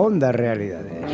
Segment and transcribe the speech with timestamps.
[0.00, 1.10] Onda Realidades.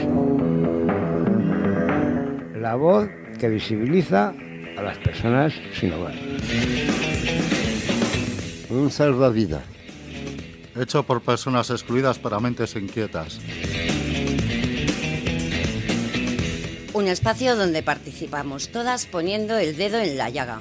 [2.55, 3.09] La voz
[3.41, 4.35] que visibiliza
[4.77, 6.13] a las personas sin hogar.
[8.69, 9.63] Un salvavidas.
[10.77, 13.41] Hecho por personas excluidas para mentes inquietas.
[16.93, 20.61] Un espacio donde participamos todas poniendo el dedo en la llaga.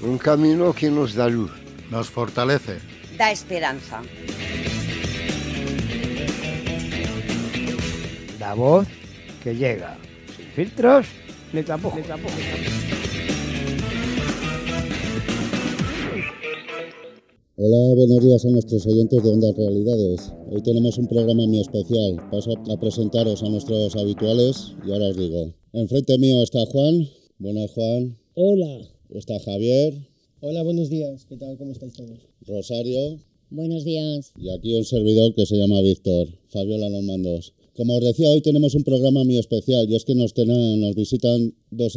[0.00, 1.52] Un camino que nos da luz.
[1.90, 2.93] Nos fortalece.
[3.16, 4.02] Da esperanza.
[8.40, 8.88] La voz
[9.42, 9.96] que llega.
[10.36, 11.06] Sin filtros
[11.52, 11.96] ni tampoco.
[17.56, 20.32] Hola, buenos días a nuestros oyentes de Ondas Realidades.
[20.50, 22.16] Hoy tenemos un programa muy especial.
[22.32, 25.54] Paso a presentaros a nuestros habituales y ahora os digo.
[25.72, 27.08] Enfrente mío está Juan.
[27.38, 28.18] Buenas, Juan.
[28.34, 28.88] Hola.
[29.10, 30.13] Está Javier.
[30.46, 31.24] Hola, buenos días.
[31.24, 31.56] ¿Qué tal?
[31.56, 32.18] ¿Cómo estáis todos?
[32.42, 33.18] Rosario.
[33.48, 34.30] Buenos días.
[34.36, 36.28] Y aquí un servidor que se llama Víctor.
[36.48, 37.54] Fabiola los mandos.
[37.74, 41.54] Como os decía, hoy tenemos un programa muy especial y es que nos, nos visitan
[41.70, 41.94] dos,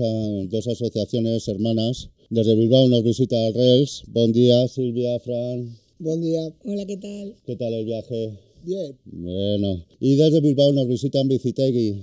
[0.47, 2.09] dos asociaciones hermanas.
[2.29, 4.03] Desde Bilbao nos visita Rels.
[4.07, 5.77] Buen día, Silvia, Fran.
[5.99, 6.47] Buen día.
[6.63, 7.35] Hola, ¿qué tal?
[7.45, 8.39] ¿Qué tal el viaje?
[8.63, 8.97] Bien.
[9.03, 9.83] Bueno.
[9.99, 11.97] Y desde Bilbao nos visitan Bicitegui.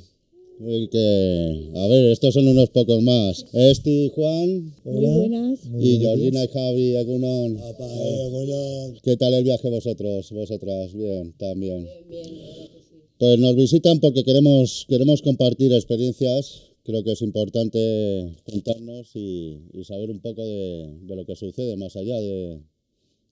[0.57, 3.45] Que, a ver, estos son unos pocos más.
[3.53, 4.73] Esti, Juan.
[4.85, 5.61] Muy buenas.
[5.81, 7.57] y Georgina y Javi, Egunon.
[7.59, 10.31] Eh, ¿Qué tal el viaje vosotros?
[10.31, 11.85] Vosotras, bien, también.
[11.85, 12.75] Bien, bien.
[13.19, 16.63] Pues nos visitan porque queremos, queremos compartir experiencias.
[16.85, 22.21] Creo que es importante juntarnos y, saber un poco de, lo que sucede más allá
[22.21, 22.61] de,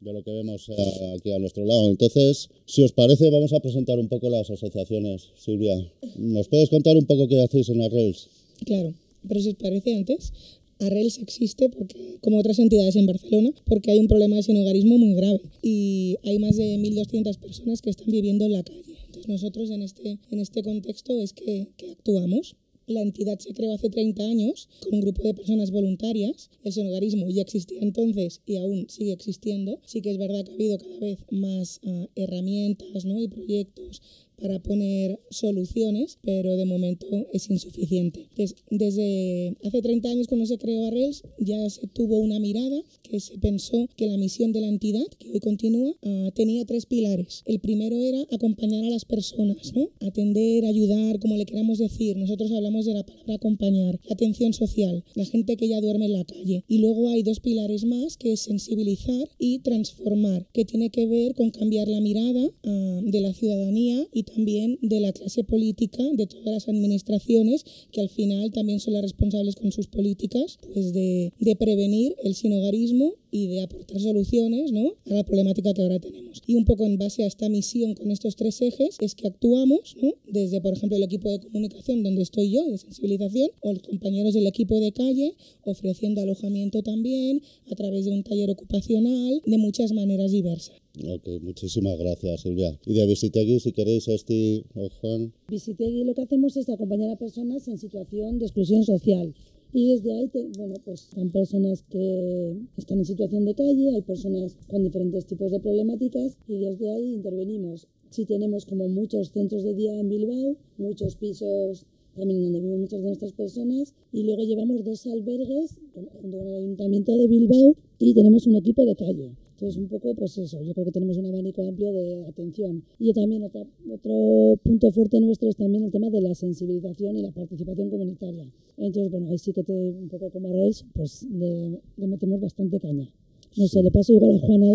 [0.02, 0.68] lo que vemos
[1.16, 1.90] aquí a nuestro lado.
[1.90, 5.30] Entonces, si os parece, vamos a presentar un poco las asociaciones.
[5.36, 5.74] Silvia,
[6.16, 8.28] ¿nos puedes contar un poco qué hacéis en Arrels?
[8.64, 8.94] Claro,
[9.28, 10.32] pero si os parece antes,
[10.80, 15.14] Arrels existe porque, como otras entidades en Barcelona, porque hay un problema de sinogarismo muy
[15.14, 18.92] grave y hay más de 1.200 personas que están viviendo en la calle
[19.28, 22.56] nosotros en este, en este contexto es que, que actuamos.
[22.86, 26.50] La entidad se creó hace 30 años con un grupo de personas voluntarias.
[26.64, 29.80] El sonogarismo ya existía entonces y aún sigue existiendo.
[29.86, 33.20] Sí que es verdad que ha habido cada vez más uh, herramientas ¿no?
[33.20, 34.02] y proyectos
[34.42, 38.26] para poner soluciones, pero de momento es insuficiente.
[38.70, 43.38] desde hace 30 años cuando se creó Arrels ya se tuvo una mirada que se
[43.38, 47.42] pensó que la misión de la entidad, que hoy continúa, uh, tenía tres pilares.
[47.46, 49.88] El primero era acompañar a las personas, ¿no?
[50.00, 52.16] atender, ayudar, como le queramos decir.
[52.16, 56.14] Nosotros hablamos de la palabra acompañar, la atención social, la gente que ya duerme en
[56.14, 56.64] la calle.
[56.66, 61.34] Y luego hay dos pilares más, que es sensibilizar y transformar, que tiene que ver
[61.34, 66.26] con cambiar la mirada uh, de la ciudadanía y también de la clase política, de
[66.26, 71.32] todas las administraciones, que al final también son las responsables con sus políticas, pues de,
[71.58, 74.94] prevenir el sinogarismo y de aportar soluciones ¿no?
[75.06, 76.42] a la problemática que ahora tenemos.
[76.46, 79.96] Y un poco en base a esta misión con estos tres ejes es que actuamos
[80.00, 80.14] ¿no?
[80.26, 84.34] desde, por ejemplo, el equipo de comunicación donde estoy yo, de sensibilización, o los compañeros
[84.34, 89.92] del equipo de calle, ofreciendo alojamiento también a través de un taller ocupacional, de muchas
[89.92, 90.81] maneras diversas.
[90.98, 92.78] Ok, muchísimas gracias Silvia.
[92.84, 95.32] Y de Visitegui, si queréis, Esti o Juan.
[95.48, 99.34] Visitegui lo que hacemos es acompañar a personas en situación de exclusión social.
[99.72, 104.58] Y desde ahí, bueno, pues son personas que están en situación de calle, hay personas
[104.68, 107.88] con diferentes tipos de problemáticas y desde ahí intervenimos.
[108.10, 113.00] Sí tenemos como muchos centros de día en Bilbao, muchos pisos también donde viven muchas
[113.00, 118.12] de nuestras personas y luego llevamos dos albergues junto con el Ayuntamiento de Bilbao y
[118.12, 119.30] tenemos un equipo de calle.
[119.62, 122.82] Entonces, un poco, pues eso, yo creo que tenemos un abanico amplio de atención.
[122.98, 127.30] Y también otro punto fuerte nuestro es también el tema de la sensibilización y la
[127.30, 128.50] participación comunitaria.
[128.76, 132.80] Entonces, bueno, ahí sí que te, un poco como a pues le, le metemos bastante
[132.80, 133.08] caña.
[133.56, 134.66] No sé, le paso igual a Juana.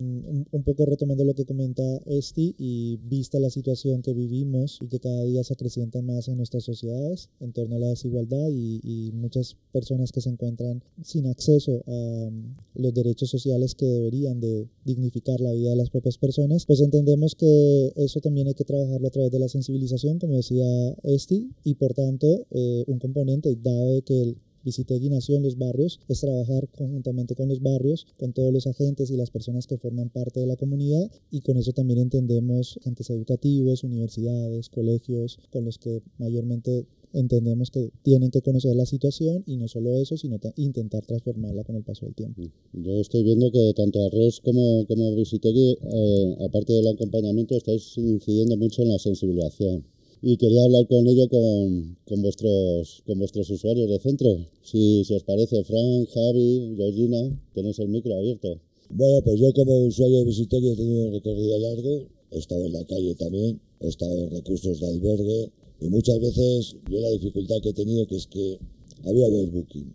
[0.00, 4.86] Un, un, poco retomando lo que comenta Esti y vista la situación que vivimos y
[4.86, 8.80] que cada día se acrecienta más en nuestras sociedades en torno a la desigualdad y,
[8.82, 14.40] y muchas personas que se encuentran sin acceso a um, los derechos sociales que deberían
[14.40, 18.64] de dignificar la vida de las propias personas, pues entendemos que eso también hay que
[18.64, 20.64] trabajarlo a través de la sensibilización, como decía
[21.02, 25.56] Esti, y por tanto eh, un componente dado de que el Visitegui nació en los
[25.56, 29.78] barrios, es trabajar conjuntamente con los barrios, con todos los agentes y las personas que
[29.78, 35.64] forman parte de la comunidad y con eso también entendemos entes educativos, universidades, colegios, con
[35.64, 40.38] los que mayormente entendemos que tienen que conocer la situación y no solo eso, sino
[40.56, 42.42] intentar transformarla con el paso del tiempo.
[42.72, 48.56] Yo estoy viendo que tanto Arres como, como Visitegui, eh, aparte del acompañamiento, estáis incidiendo
[48.56, 49.84] mucho en la sensibilización
[50.22, 54.28] y quería hablar con ello con, con, vuestros, con vuestros usuarios de centro.
[54.62, 58.60] Si, si os parece, Frank, Javi, Georgina, tenéis el micro abierto.
[58.90, 62.72] Bueno, pues yo como usuario de Visiteki he tenido un recorrido largo, he estado en
[62.72, 67.56] la calle también, he estado en recursos de albergue y muchas veces yo la dificultad
[67.62, 68.58] que he tenido que es que
[69.04, 69.94] había overbooking.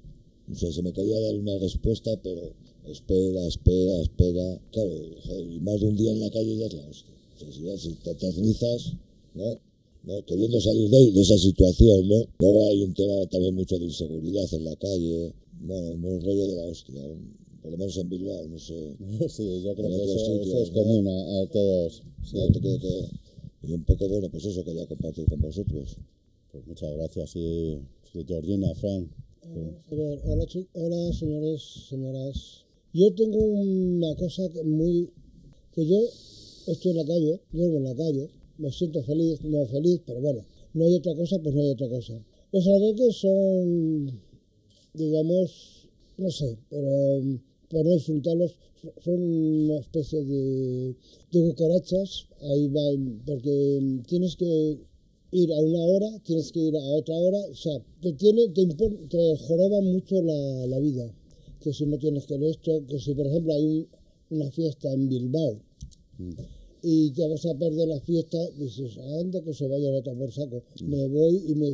[0.52, 2.54] O sea, se me quería dar una respuesta, pero
[2.88, 4.62] espera, espera, espera.
[4.72, 4.92] Claro,
[5.52, 7.14] y más de un día en la calle ya es la hostia.
[7.36, 8.94] O sea, si, ya, si te aterrizas,
[9.34, 9.60] ¿no?
[10.06, 10.24] ¿No?
[10.26, 12.28] Queriendo salir de, de, esa situación, ¿no?
[12.40, 16.56] Luego hay un tema también mucho de inseguridad en la calle, bueno, un rollo de
[16.56, 17.02] la hostia,
[17.62, 18.96] por lo menos en Bilbao, no sé.
[19.30, 20.84] Sí, yo creo que eso, sitios, eso, es ¿no?
[20.84, 22.04] común a, a todos.
[22.24, 22.38] Sí.
[22.54, 23.10] Que, que,
[23.68, 25.98] y un poco, bueno, pues eso quería compartir con vosotros.
[26.52, 27.36] Pues muchas gracias.
[27.36, 27.80] Y,
[28.14, 29.10] y Georgina, Fran.
[29.44, 32.66] A ver, hola, hola señores, señoras.
[32.94, 35.10] Yo tengo una cosa que muy...
[35.74, 35.98] que yo
[36.68, 40.46] estoy en la calle, duermo en la calle, me siento feliz, no feliz, pero bueno,
[40.74, 42.14] no hay otra cosa, pues no hay otra cosa.
[42.52, 44.22] Los albergues son,
[44.94, 48.56] digamos, no sé, pero por no insultarlos,
[49.04, 50.96] son una especie de,
[51.32, 54.78] de cucarachas, ahí van, porque tienes que
[55.32, 58.66] ir a una hora, tienes que ir a otra hora, o sea, te, tiene, te,
[58.66, 61.12] te joroba mucho la, la, vida.
[61.62, 63.88] Que si no tienes que esto, que si por ejemplo hay un,
[64.30, 65.60] una fiesta en Bilbao
[66.20, 66.32] mm.
[66.88, 70.62] Y te vas a perder la fiesta, dices, anda que se vaya a por saco.
[70.84, 71.70] Me voy y me,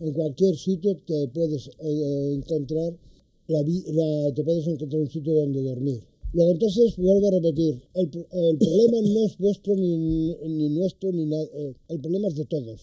[0.00, 2.92] en cualquier sitio te puedes eh, encontrar
[3.48, 6.00] la, la, te puedes encontrar un sitio donde dormir.
[6.34, 11.24] Luego entonces vuelvo a repetir, el, el problema no es vuestro ni, ni nuestro, ni
[11.24, 12.82] nada, eh, el problema es de todos.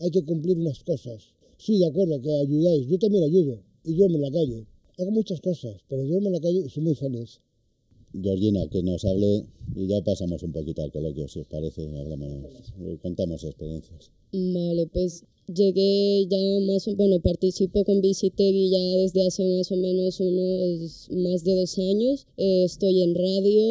[0.00, 1.22] Hay que cumplir unas cosas.
[1.58, 4.66] Sí, de acuerdo, que ayudáis, yo también ayudo y duermo en la calle.
[4.96, 7.40] Hago muchas cosas, pero duermo en la calle y soy muy feliz.
[8.12, 9.46] Georgina, que nos hable
[9.76, 12.72] y ya pasamos un poquito al coloquio, si os parece, hablamos,
[13.02, 14.10] contamos experiencias.
[14.32, 20.20] Vale, pues llegué ya más, bueno, participo con Visitegui ya desde hace más o menos
[20.20, 22.26] unos más de dos años.
[22.36, 23.62] Eh, estoy en radio,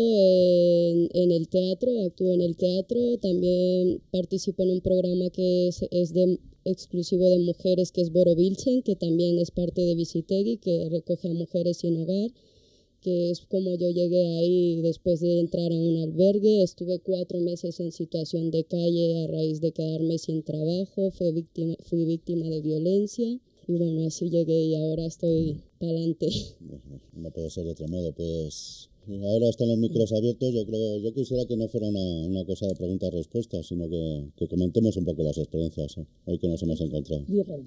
[1.13, 5.83] en, el teatro, actúo en el teatro, también participo en un programa que es,
[6.65, 11.29] exclusivo de mujeres que es Boro Vilchen, que también es parte de Visitegui, que recoge
[11.29, 12.31] a mujeres sin hogar
[13.07, 16.61] que es como yo llegué ahí después de entrar a un albergue.
[16.61, 21.75] Estuve cuatro meses en situación de calle a raíz de quedarme sin trabajo, fui víctima,
[21.83, 26.29] fui víctima de violencia y bueno, así llegué y ahora estoy para adelante.
[27.13, 30.53] No puede ser de otro modo, pues ahora están los micros abiertos.
[30.53, 34.47] Yo creo, yo quisiera que no fuera una, una cosa de preguntas-respuestas, sino que, que,
[34.47, 36.05] comentemos un poco las experiencias ¿eh?
[36.25, 37.25] hoy que nos hemos encontrado.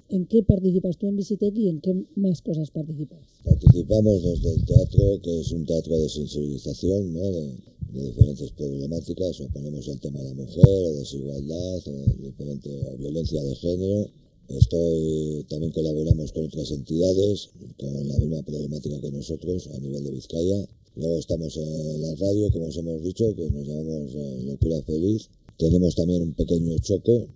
[0.09, 3.19] ¿En qué participas tú en Visitec y en qué más cosas participas?
[3.43, 7.31] Participamos desde el teatro, que es un teatro de sensibilización, ¿no?
[7.31, 12.69] De, de diferentes problemáticas, o ponemos el tema de la mujer, o desigualdad, o, diferente,
[12.87, 14.09] o violencia de género.
[14.57, 20.11] Estoy, también colaboramos con otras entidades con la misma problemática que nosotros a nivel de
[20.11, 24.81] Vizcaya Luego estamos en la radio, como os hemos dicho, que nos llamamos eh, Locura
[24.81, 25.29] Feliz.
[25.57, 27.27] Tenemos también un pequeño choco,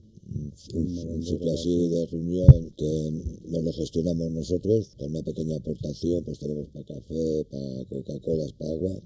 [0.74, 3.12] un, un sitio así de reunión que
[3.48, 8.72] nos lo gestionamos nosotros, con una pequeña aportación, pues tenemos para café, para Coca-Cola, para
[8.72, 9.02] agua.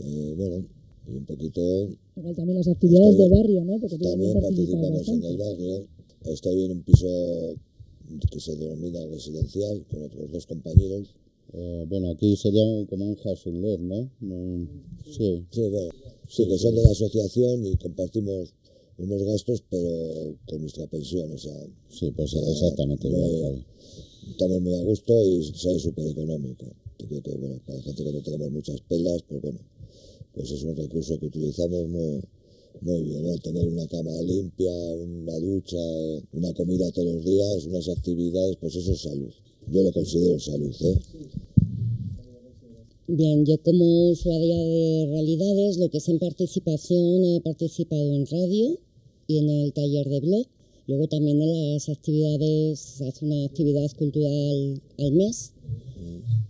[0.00, 0.66] Eh, bueno,
[1.06, 1.60] y un poquito...
[2.16, 3.78] Igual también las actividades de barrio, ¿no?
[3.78, 5.86] Porque también participamos en el barrio.
[6.24, 7.08] Estoy en un piso
[8.30, 11.14] que se denomina residencial con otros dos compañeros
[11.52, 14.08] eh, bueno, aquí sería un, como un housing led, ¿no?
[14.20, 14.68] Un,
[15.04, 15.44] sí.
[15.50, 15.90] Sí, bueno,
[16.28, 18.54] sí, que son de la asociación y compartimos
[18.98, 21.66] unos gastos, pero con nuestra pensión, o sea.
[21.88, 23.08] Sí, pues o sea, exactamente.
[23.10, 23.64] Muy,
[24.30, 26.66] estamos muy a gusto y sale súper económico.
[26.98, 27.06] Que,
[27.36, 29.58] bueno, para la gente que no tenemos muchas pelas, pues bueno,
[30.34, 32.22] pues es un recurso que utilizamos muy,
[32.80, 33.36] muy bien, ¿no?
[33.38, 35.78] Tener una cama limpia, una ducha,
[36.32, 39.32] una comida todos los días, unas actividades, pues eso es salud.
[39.70, 40.98] Yo lo considero salud, ¿eh?
[43.06, 48.78] Bien, yo como usuaria de realidades, lo que es en participación, he participado en radio
[49.26, 50.46] y en el taller de blog.
[50.86, 55.52] Luego también en las actividades, hace una actividad cultural al mes.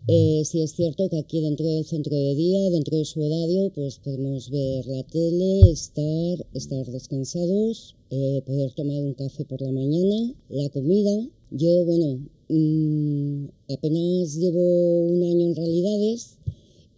[0.08, 3.70] Eh, sí es cierto que aquí dentro del centro de día, dentro de su horario,
[3.74, 9.70] pues podemos ver la tele, estar, estar descansados, eh, poder tomar un café por la
[9.72, 11.28] mañana, la comida.
[11.50, 16.38] Yo, bueno, mmm, apenas llevo un año en realidades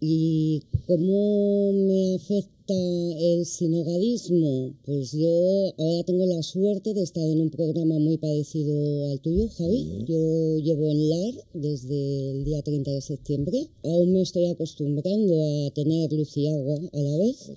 [0.05, 4.75] y cómo me afecta el sinogadismo.
[4.83, 5.29] Pues yo
[5.77, 10.03] ahora tengo la suerte de estar en un programa muy parecido al tuyo, Javi.
[10.05, 13.69] Yo llevo en LAR desde el día 30 de septiembre.
[13.83, 17.51] Aún me estoy acostumbrando a tener luz y agua a la vez.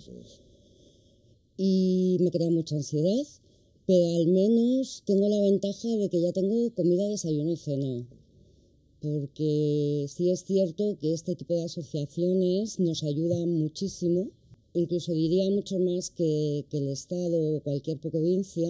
[1.57, 3.27] Y me crea mucha ansiedad
[3.87, 8.05] pero al menos tengo la ventaja de que ya tengo comida, desayuno y cena.
[9.07, 14.31] Porque sí es cierto que este tipo de asociaciones nos ayudan muchísimo,
[14.75, 18.69] incluso diría mucho más que, que el Estado o cualquier provincia,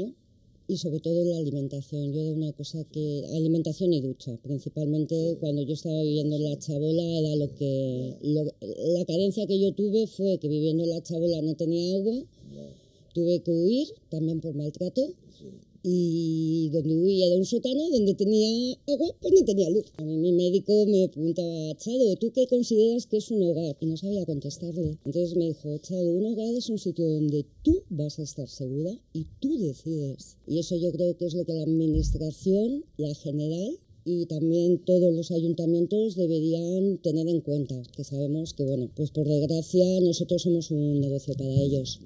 [0.69, 2.13] y sobre todo la alimentación.
[2.13, 6.59] Yo de una cosa que alimentación y ducha, principalmente cuando yo estaba viviendo en la
[6.59, 11.41] Chabola era lo que la carencia que yo tuve fue que viviendo en la Chabola
[11.43, 12.25] no tenía agua,
[13.15, 15.03] tuve que huir también por maltrato
[15.89, 19.85] y donde huía de un sótano donde tenía agua, pues no tenía luz.
[19.99, 23.77] A mí mi médico me preguntaba, Chado, ¿tú qué consideras que es un hogar?
[23.79, 24.99] Y no sabía contestarle.
[25.05, 28.99] Entonces me dijo, Chado, un hogar es un sitio donde tú vas a estar segura
[29.13, 30.39] y tú decides.
[30.49, 35.13] Y eso yo creo que es lo que la administración, la general, y también todos
[35.13, 40.71] los ayuntamientos deberían tener en cuenta, que sabemos que, bueno, pues por desgracia nosotros somos
[40.71, 42.01] un negocio para ellos.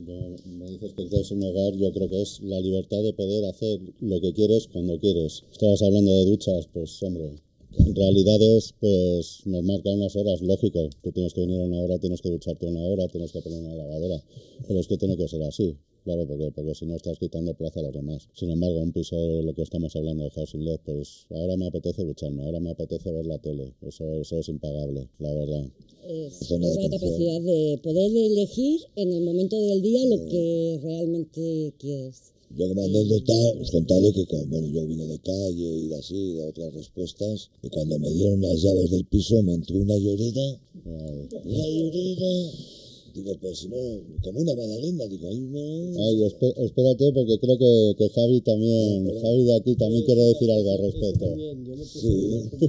[0.47, 3.81] me dices que es un hogar, yo creo que es la libertad de poder hacer
[4.01, 5.45] lo que quieres cuando quieres.
[5.53, 7.33] Estabas hablando de duchas, pues hombre,
[7.77, 10.89] en realidad es, pues nos marca unas horas, lógico.
[11.03, 13.75] Tú tienes que venir una hora, tienes que ducharte una hora, tienes que poner una
[13.75, 14.25] lavadora.
[14.67, 15.77] Pero es que tiene que ser así.
[16.05, 18.29] Claro, porque, porque si no estás quitando plaza a los demás.
[18.35, 21.67] Sin embargo, un piso de lo que estamos hablando de Housing LED, pues ahora me
[21.67, 23.75] apetece ducharme, ahora me apetece ver la tele.
[23.83, 25.67] Eso, eso es impagable, la verdad.
[26.09, 32.33] Es, la capacidad de poder elegir en el momento del día lo que realmente quieres.
[32.57, 36.75] Yo como anécdota os contaré que bueno, yo vine de calle y así, de otras
[36.75, 42.33] respuestas, y cuando me dieron las llaves del piso me entró una llorera, una llorera
[43.15, 43.77] Digo, pues si no,
[44.23, 45.59] como una magdalena, digo, ay, no.
[45.59, 50.71] Ay, espérate, porque creo que, que Javi también, Javi de aquí también quiere decir algo
[50.71, 51.27] al respecto.
[51.27, 52.51] También, yo puse sí.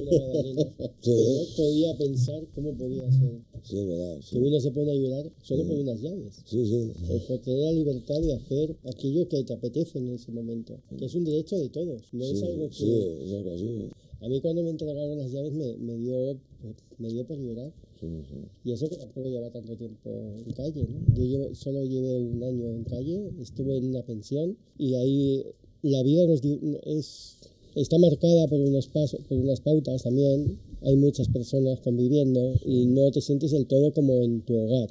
[1.00, 1.10] sí.
[1.10, 3.40] no podía pensar cómo podía ser.
[3.62, 4.18] Sí, verdad.
[4.20, 4.36] Sí.
[4.36, 6.42] Que uno se pone a llorar solo por unas llaves.
[6.44, 6.92] Sí, sí.
[7.06, 10.76] Pues por tener la libertad de hacer aquello que te apetece en ese momento.
[10.98, 12.74] Que es un derecho de todos, no es algo que...
[12.74, 12.92] Sí,
[13.24, 13.90] es algo así.
[14.22, 16.38] A mí cuando me entregaron las llaves me, me dio,
[16.98, 17.72] me dio por llorar.
[18.64, 21.24] Y eso que tampoco lleva tanto tiempo en calle, ¿no?
[21.24, 25.44] Yo solo llevé un año en calle, estuve en una pensión y ahí
[25.82, 26.40] la vida nos
[26.84, 27.38] es,
[27.74, 30.58] está marcada por unos pasos, por unas pautas también.
[30.82, 34.88] Hay muchas personas conviviendo y no te sientes del todo como en tu hogar.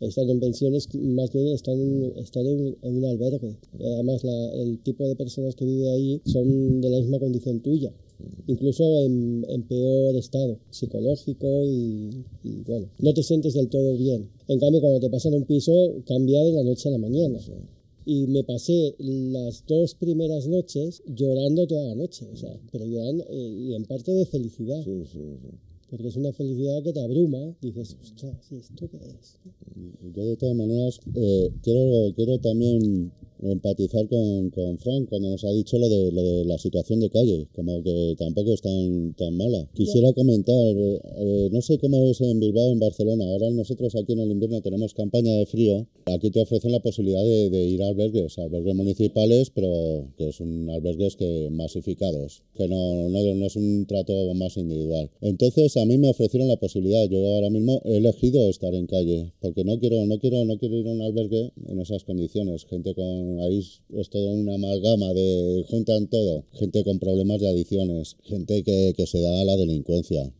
[0.00, 3.56] Estar en pensiones, más bien estar en, estar en, un albergue.
[3.78, 7.92] Además, el tipo de personas que vive ahí son de la misma condición tuya
[8.46, 12.24] incluso en, peor estado psicológico y,
[12.66, 14.28] bueno, no te sientes del todo bien.
[14.48, 15.72] En cambio, cuando te pasan un piso,
[16.06, 17.38] cambia de la noche a la mañana.
[18.06, 23.24] Y me pasé las dos primeras noches llorando toda la noche, o sea, pero llorando
[23.28, 24.82] eh, y en parte de felicidad.
[25.90, 29.38] porque es una felicidad que te abruma, dices, ostras, ¿esto qué es?
[30.14, 35.50] Yo de todas maneras eh, quiero, quiero también empatizar con, con Frank cuando nos ha
[35.50, 39.36] dicho lo de, lo de la situación de calle, como que tampoco es tan, tan
[39.36, 39.68] mala.
[39.74, 44.20] Quisiera comentar, eh, no sé cómo es en Bilbao, en Barcelona, ahora nosotros aquí en
[44.20, 47.88] el invierno tenemos campaña de frío, aquí te ofrecen la posibilidad de, de ir a
[47.88, 53.86] albergues, albergues municipales, pero que son albergues que masificados, que no, no, no es un
[53.86, 55.10] trato más individual.
[55.20, 59.32] Entonces a mí me ofrecieron la posibilidad, yo ahora mismo he elegido estar en calle,
[59.40, 62.94] porque no quiero, no quiero, no quiero ir a un albergue en esas condiciones, gente
[62.94, 68.62] con ahí es todo una amalgama de juntan todo, gente con problemas de adicciones, gente
[68.62, 70.32] que, que se da a la delincuencia,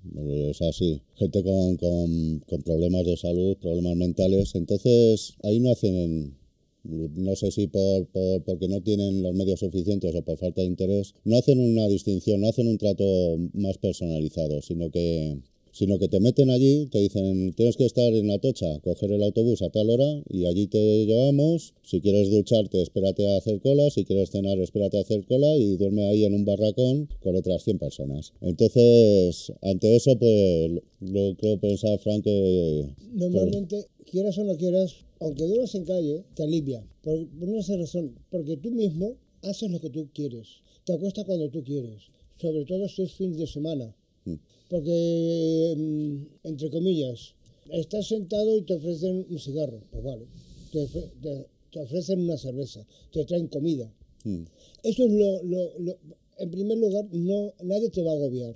[0.51, 6.41] es así, gente con, con, con problemas de salud, problemas mentales, entonces ahí no hacen
[6.83, 10.67] no sé si por, por, porque no tienen los medios suficientes o por falta de
[10.67, 13.05] interés, no hacen una distinción, no hacen un trato
[13.53, 15.39] más personalizado, sino que
[15.81, 19.23] sino que te meten allí, te dicen, tienes que estar en la tocha, coger el
[19.23, 23.89] autobús a tal hora y allí te llevamos, si quieres ducharte, espérate a hacer cola,
[23.89, 27.63] si quieres cenar, espérate a hacer cola y duerme ahí en un barracón con otras
[27.63, 28.35] 100 personas.
[28.43, 32.95] Entonces, ante eso, pues, lo creo pensar, Frank, que...
[33.15, 38.59] Normalmente, quieras o no quieras, aunque duermas en calle, te alivia, por, una razón, porque
[38.59, 42.03] tú mismo haces lo que tú quieres, te acuestas cuando tú quieres,
[42.37, 43.97] sobre todo si es fin de semana.
[44.27, 44.35] Mm
[44.71, 47.35] porque, mm, entre comillas,
[47.73, 50.27] estás sentado y te ofrecen un cigarro, pues vale,
[50.73, 53.93] te, ofrecen una cerveza, te traen comida.
[54.25, 54.45] Hmm.
[54.85, 55.99] Eso es lo, lo,
[56.39, 58.55] en primer lugar, no, nadie te va a agobiar.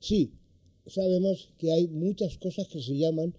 [0.00, 0.30] Sí,
[0.86, 3.34] sabemos que hay muchas cosas que se llaman,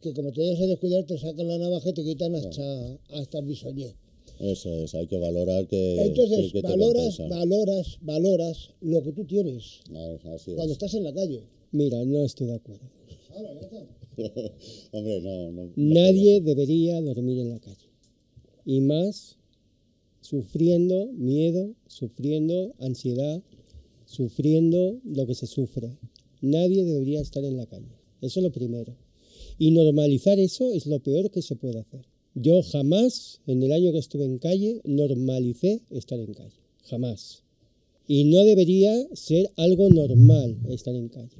[0.00, 3.38] que como te dejas a descuidar, te sacan la navaja y te quitan hasta, hasta
[3.40, 3.96] el bisoñé.
[4.40, 6.02] Eso es, hay que valorar que.
[6.02, 9.80] Entonces, valoras, valoras, valoras lo que tú tienes.
[9.86, 11.44] cuando estás en la calle.
[11.72, 12.86] Mira, no estoy de acuerdo.
[14.92, 15.72] Hombre, no, no.
[15.76, 17.90] Nadie debería dormir en la calle.
[18.64, 19.36] Y más
[20.22, 23.42] sufriendo miedo, sufriendo ansiedad,
[24.06, 25.98] sufriendo lo que se sufre.
[26.40, 27.92] Nadie debería estar en la calle.
[28.22, 28.96] Eso es lo primero.
[29.58, 32.09] Y normalizar eso es lo peor que se puede hacer.
[32.34, 36.60] Yo jamás, en el año que estuve en calle, normalicé estar en calle.
[36.84, 37.42] Jamás.
[38.06, 41.36] Y no debería ser algo normal estar en calle.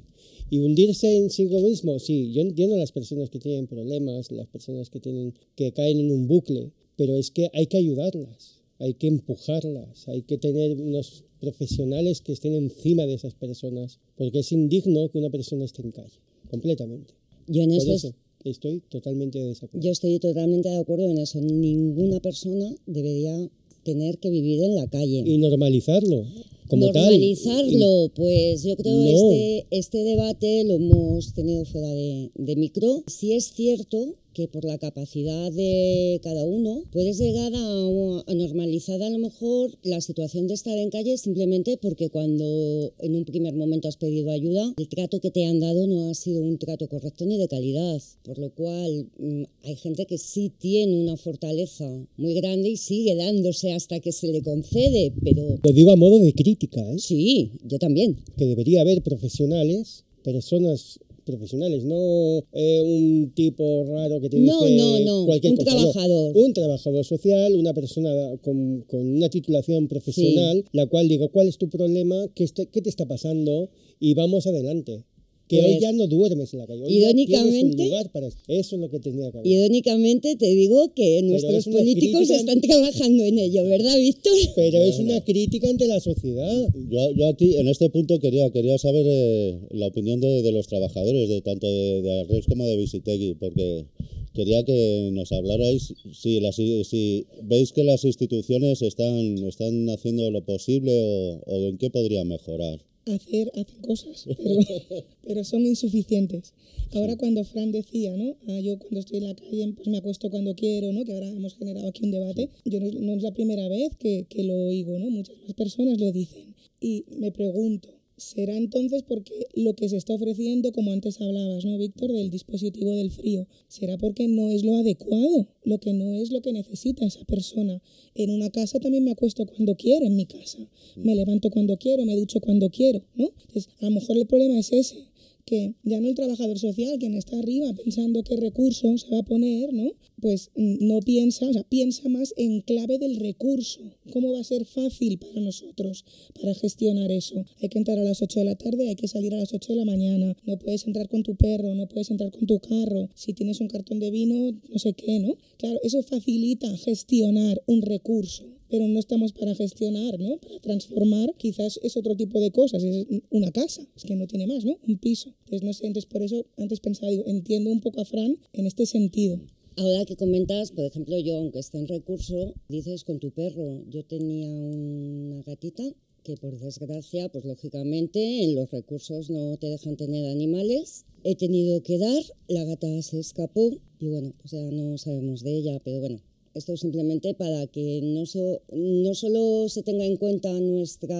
[0.49, 4.47] Y hundirse en sí mismo, sí, yo entiendo a las personas que tienen problemas, las
[4.47, 8.93] personas que, tienen, que caen en un bucle, pero es que hay que ayudarlas, hay
[8.95, 14.51] que empujarlas, hay que tener unos profesionales que estén encima de esas personas, porque es
[14.51, 16.19] indigno que una persona esté en calle,
[16.49, 17.13] completamente.
[17.47, 18.13] Yo en Por eso
[18.45, 19.85] estoy totalmente de desacuerdo.
[19.85, 21.39] Yo estoy totalmente de acuerdo en eso.
[21.41, 23.35] Ninguna persona debería
[23.83, 25.23] tener que vivir en la calle.
[25.25, 26.25] Y normalizarlo,
[26.67, 28.11] como Normalizarlo, tal.
[28.15, 29.31] pues yo creo No.
[29.31, 33.03] este, este debate lo hemos tenido fuera de, de micro.
[33.07, 39.01] Sí es cierto que por la capacidad de cada uno puedes llegar a, a normalizar
[39.01, 43.55] a lo mejor la situación de estar en calle simplemente porque cuando en un primer
[43.55, 46.87] momento has pedido ayuda, el trato que te han dado no ha sido un trato
[46.87, 48.01] correcto ni de calidad.
[48.23, 51.85] Por lo cual mm, hay gente que sí tiene una fortaleza
[52.17, 56.19] muy grande y sigue dándose hasta que se le concede, pero Lo digo a modo
[56.19, 56.99] de crítica, ¿eh?
[56.99, 58.17] Sí, yo también.
[58.37, 64.75] Que debería haber profesionales, personas profesionales, no eh, un tipo raro que te No, dice
[64.77, 65.77] no, no, cualquier un cosa, no.
[65.77, 66.37] trabajador.
[66.37, 68.09] un trabajador social, una persona
[68.41, 72.27] con, con una titulación profesional, la cual diga, ¿cuál es tu problema?
[72.35, 73.69] ¿Qué, este- qué te está pasando?
[73.99, 75.03] Y vamos adelante.
[75.51, 76.83] Que hoy Pues, ya no duermes en la calle.
[76.83, 79.47] Hoy ya tienes un irónicamente- lugar para eso es lo que tendría que haber.
[79.51, 84.33] Irónicamente te digo que nuestros es una políticos crítica- están trabajando en ello, ¿verdad, Víctor?
[84.55, 86.67] Pero es una crítica ante la sociedad.
[86.89, 90.67] Yo, yo aquí, en este punto, quería, quería saber eh, la opinión de, de los
[90.67, 93.85] trabajadores, de tanto de, de Arreus como de Visitegui, porque
[94.33, 100.45] quería que nos hablarais si, las, si veis que las instituciones están, están haciendo lo
[100.45, 102.79] posible o, o en qué podrían mejorar.
[103.05, 104.59] Hacer, hacen cosas, pero,
[105.27, 106.53] pero son insuficientes.
[106.93, 108.35] Ahora cuando Fran decía, ¿no?
[108.47, 111.05] Ah, yo cuando estoy en la calle pues me acuesto cuando quiero, ¿no?
[111.05, 112.49] Que ahora hemos generado aquí un debate.
[112.65, 115.09] Yo no, no es la primera vez que, que lo oigo, ¿no?
[115.09, 116.53] Muchas más personas lo dicen.
[116.79, 121.77] Y me pregunto, ¿será entonces porque lo que se está ofreciendo, como antes hablabas, ¿no,
[121.79, 126.31] Víctor, del dispositivo del frío, será porque no es lo adecuado, lo que no es
[126.31, 127.81] lo que necesita esa persona?
[128.13, 132.05] En una casa también me acuesto cuando quiero en mi casa, me levanto cuando quiero,
[132.05, 133.31] me ducho cuando quiero, ¿no?
[133.47, 135.07] Entonces, a lo mejor el problema es ese,
[135.45, 139.23] que ya no el trabajador social, quien está arriba pensando qué recurso se va a
[139.23, 139.93] poner, ¿no?
[140.21, 143.81] Pues mm, no piensa, o sea, piensa más en clave del recurso.
[144.11, 146.05] ¿Cómo va a ser fácil para nosotros
[146.39, 147.45] para gestionar eso?
[147.61, 149.73] Hay que entrar a las 8 de la tarde, hay que salir a las 8
[149.73, 153.09] de la mañana, no puedes entrar con tu perro, no puedes entrar con tu carro,
[153.15, 155.35] si tienes un cartón de vino, no sé qué, ¿no?
[155.57, 160.37] Claro, eso facilita gestionar un recurso pero no estamos para gestionar, ¿no?
[160.37, 164.47] Para transformar, quizás es otro tipo de cosas, es una casa, es que no tiene
[164.47, 164.79] más, ¿no?
[164.87, 165.35] Un piso.
[165.45, 168.65] Entonces, no sé, entonces por eso antes pensaba, digo, entiendo un poco a Fran en
[168.65, 169.41] este sentido.
[169.77, 173.83] Ahora que comentas, por ejemplo, yo, aunque esté en recurso, dices con tu perro.
[173.89, 175.83] Yo tenía una gatita
[176.23, 181.05] que por desgracia, pues lógicamente en los recursos no te dejan tener animales.
[181.23, 185.57] He tenido que dar, la gata se escapó y bueno, pues ya no sabemos de
[185.57, 186.21] ella, pero bueno,
[186.53, 191.17] esto simplemente para que no, so- no solo se tenga en cuenta nuestra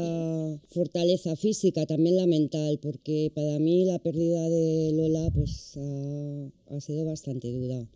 [0.70, 7.06] fortaleza física, también la mental, porque para mí la pérdida de Lola pues ha, sido
[7.06, 7.88] bastante dura.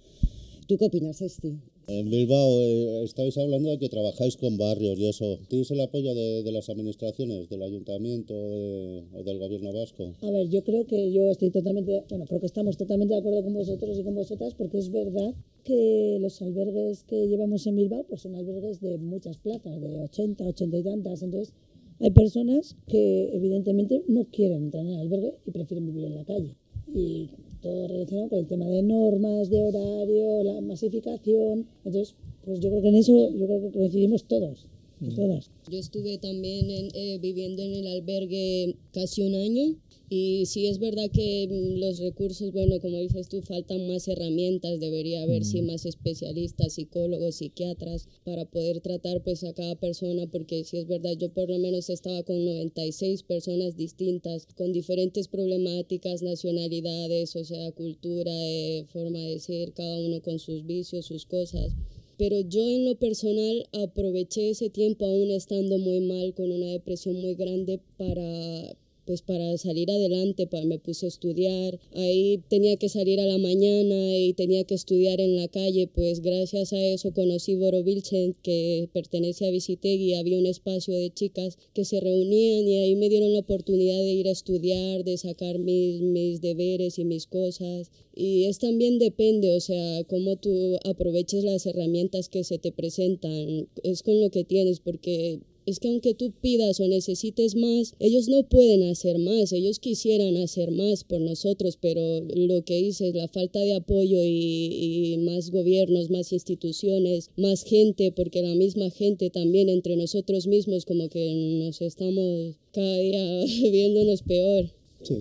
[0.68, 1.60] ¿Tú qué opinas, Esti?
[1.88, 5.38] En Bilbao eh, estáis hablando de que trabajáis con barrios y eso.
[5.50, 10.14] ¿Tienes el apoyo de, de las administraciones, del ayuntamiento de- o del gobierno vasco?
[10.22, 13.44] A ver, yo creo que yo estoy totalmente, bueno, creo que estamos totalmente de acuerdo
[13.44, 18.04] con vosotros y con vosotras porque es verdad que los albergues que llevamos en Bilbao
[18.10, 21.22] pues son albergues de muchas plazas, de 80, 80 y tantas.
[21.22, 21.54] Entonces,
[22.00, 26.26] hay personas que evidentemente no quieren entrar en el albergue y prefieren vivir en la
[26.26, 26.56] calle.
[26.94, 27.30] Y
[27.66, 31.66] todo relacionado con el tema de normas, de horario, la masificación.
[31.84, 34.68] Entonces, pues yo creo que en eso yo creo que coincidimos todos
[35.02, 35.50] y todas.
[35.70, 39.76] Yo estuve también en- eh, viviendo en el albergue casi un año
[40.08, 44.80] y sí es verdad que mm, los recursos, bueno, como dices tú, faltan más herramientas,
[44.80, 50.64] debería haber sí más especialistas, psicólogos, psiquiatras para poder tratar pues a cada persona porque
[50.64, 56.22] sí es verdad, yo por lo menos estaba con 96 personas distintas con diferentes problemáticas,
[56.22, 61.74] nacionalidades, o sea, cultura, eh, forma de ser, cada uno con sus vicios, sus cosas.
[62.18, 67.20] Pero yo en lo personal aproveché ese tiempo aún estando muy mal con una depresión
[67.22, 71.80] muy grande para pues para salir adelante, me puse a estudiar.
[71.94, 76.22] Ahí tenía que salir a la mañana y tenía que estudiar en la calle, pues
[76.22, 81.58] gracias a eso conocí Boro Vilchen, que pertenece a Visitegui, había un espacio de chicas
[81.74, 85.60] que se reunían y ahí me dieron la oportunidad de ir a estudiar, de sacar
[85.60, 87.92] mis, mis deberes y mis cosas.
[88.16, 93.68] Y es también depende, o sea, cómo tú aproveches las herramientas que se te presentan,
[93.84, 98.28] es con lo que tienes, porque es que aunque tú pidas o necesites más, ellos
[98.28, 103.28] no pueden hacer más, ellos quisieran hacer más por nosotros, pero lo que dices, la
[103.28, 109.70] falta de apoyo y, más gobiernos, más instituciones, más gente, porque la misma gente también
[109.70, 114.70] entre nosotros mismos como que nos estamos cada día viéndonos peor.
[115.02, 115.16] Sí.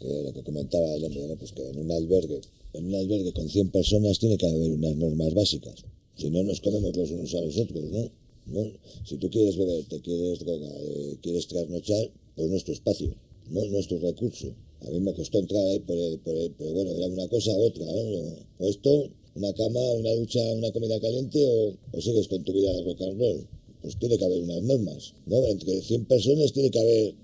[0.00, 2.40] Que lo que comentaba el hombre, pues que en un albergue,
[2.72, 5.84] en un albergue con 100 personas tiene que haber unas normas básicas,
[6.16, 8.23] si no nos comemos los unos a los otros, ¿no?
[8.46, 8.62] ¿No?
[9.04, 13.14] Si tú quieres beber, te quieres droga, eh, quieres trasnochar, pues no es tu espacio,
[13.50, 14.54] no, es tu recurso.
[14.80, 17.62] A mí me costó entrar ahí por el, por pero bueno, era una cosa u
[17.62, 18.36] otra, ¿no?
[18.58, 22.72] O esto, una cama, una ducha, una comida caliente, o, o sigues con tu vida
[22.72, 23.46] de rock and roll.
[23.80, 25.36] Pues tiene que haber unas normas, ¿no?
[25.46, 27.14] Entre 100 personas tiene que haber,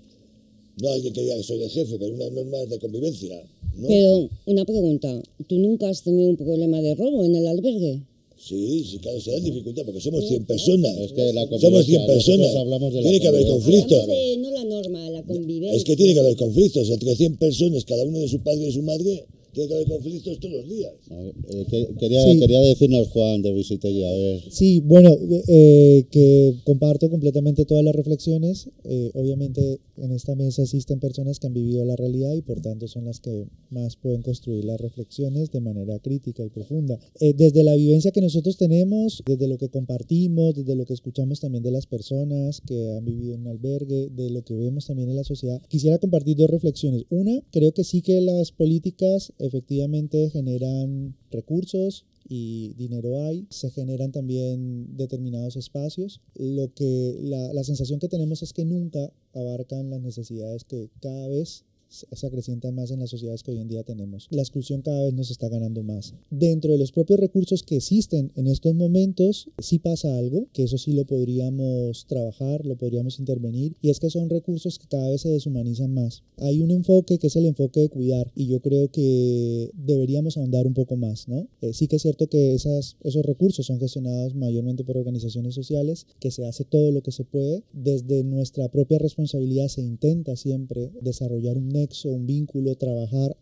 [0.81, 3.43] no alguien que diga que soy el jefe, pero unas normas de convivencia.
[3.75, 3.87] ¿no?
[3.87, 8.01] Pero una pregunta, ¿tú nunca has tenido un problema de robo en el albergue?
[8.43, 10.97] Sí, sí, claro, será dificultad porque somos 100 personas.
[10.97, 12.55] Es que la somos 100 convivencia, personas.
[12.55, 14.07] hablamos de la tiene que haber conflictos.
[14.07, 15.77] De, no la norma, la convivencia.
[15.77, 18.71] Es que tiene que haber conflictos entre 100 personas, cada uno de su padre y
[18.71, 19.25] su madre.
[19.53, 20.93] Tiene que haber conflictos todos los días.
[21.09, 22.39] A ver, eh, que- quería, Sí.
[22.39, 24.41] quería decirnos Juan de Visitegui, a ver.
[24.49, 25.15] Sí, bueno,
[25.47, 28.69] eh, que comparto completamente todas las reflexiones.
[28.85, 32.87] Eh, obviamente en esta mesa existen personas que han vivido la realidad y por tanto
[32.87, 36.97] son las que más pueden construir las reflexiones de manera crítica y profunda.
[37.19, 41.39] Eh, desde la vivencia que nosotros tenemos, desde lo que compartimos, desde lo que escuchamos
[41.39, 45.09] también de las personas que han vivido en un albergue, de lo que vemos también
[45.09, 47.03] en la sociedad, quisiera compartir dos reflexiones.
[47.09, 54.11] Una, creo que sí que las políticas efectivamente generan recursos, y dinero hay, se generan
[54.11, 56.21] también determinados espacios.
[56.35, 61.27] Lo que la, la sensación que tenemos es que nunca abarcan las necesidades que cada
[61.27, 64.27] vez se acrecientan más en las sociedades que hoy en día tenemos.
[64.31, 66.13] La exclusión cada vez nos está ganando más.
[66.29, 70.77] Dentro de los propios recursos que existen en estos momentos, sí pasa algo, que eso
[70.77, 75.21] sí lo podríamos trabajar, lo podríamos intervenir, y es que son recursos que cada vez
[75.21, 76.23] se deshumanizan más.
[76.37, 80.65] Hay un enfoque que es el enfoque de cuidar, y yo creo que deberíamos ahondar
[80.65, 81.47] un poco más, ¿no?
[81.61, 86.07] Eh, sí que es cierto que esas, esos recursos son gestionados mayormente por organizaciones sociales,
[86.19, 87.63] que se hace todo lo que se puede.
[87.73, 93.35] Desde nuestra propia responsabilidad se intenta siempre desarrollar un nexo, un vínculo, trabajar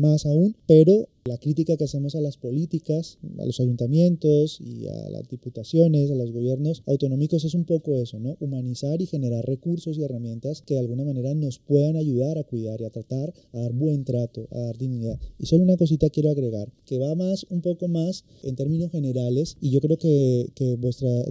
[0.00, 5.08] más aún, pero la crítica que hacemos a las políticas, a los ayuntamientos y a
[5.08, 8.36] las diputaciones, a los gobiernos autonómicos es un poco eso, ¿no?
[8.40, 12.82] Humanizar y generar recursos y herramientas que de alguna manera nos puedan ayudar a cuidar
[12.82, 15.18] y a tratar, a dar buen trato, a dar dignidad.
[15.38, 19.56] Y solo una cosita quiero agregar, que va más, un poco más en términos generales,
[19.62, 21.24] y yo creo que, que vuestros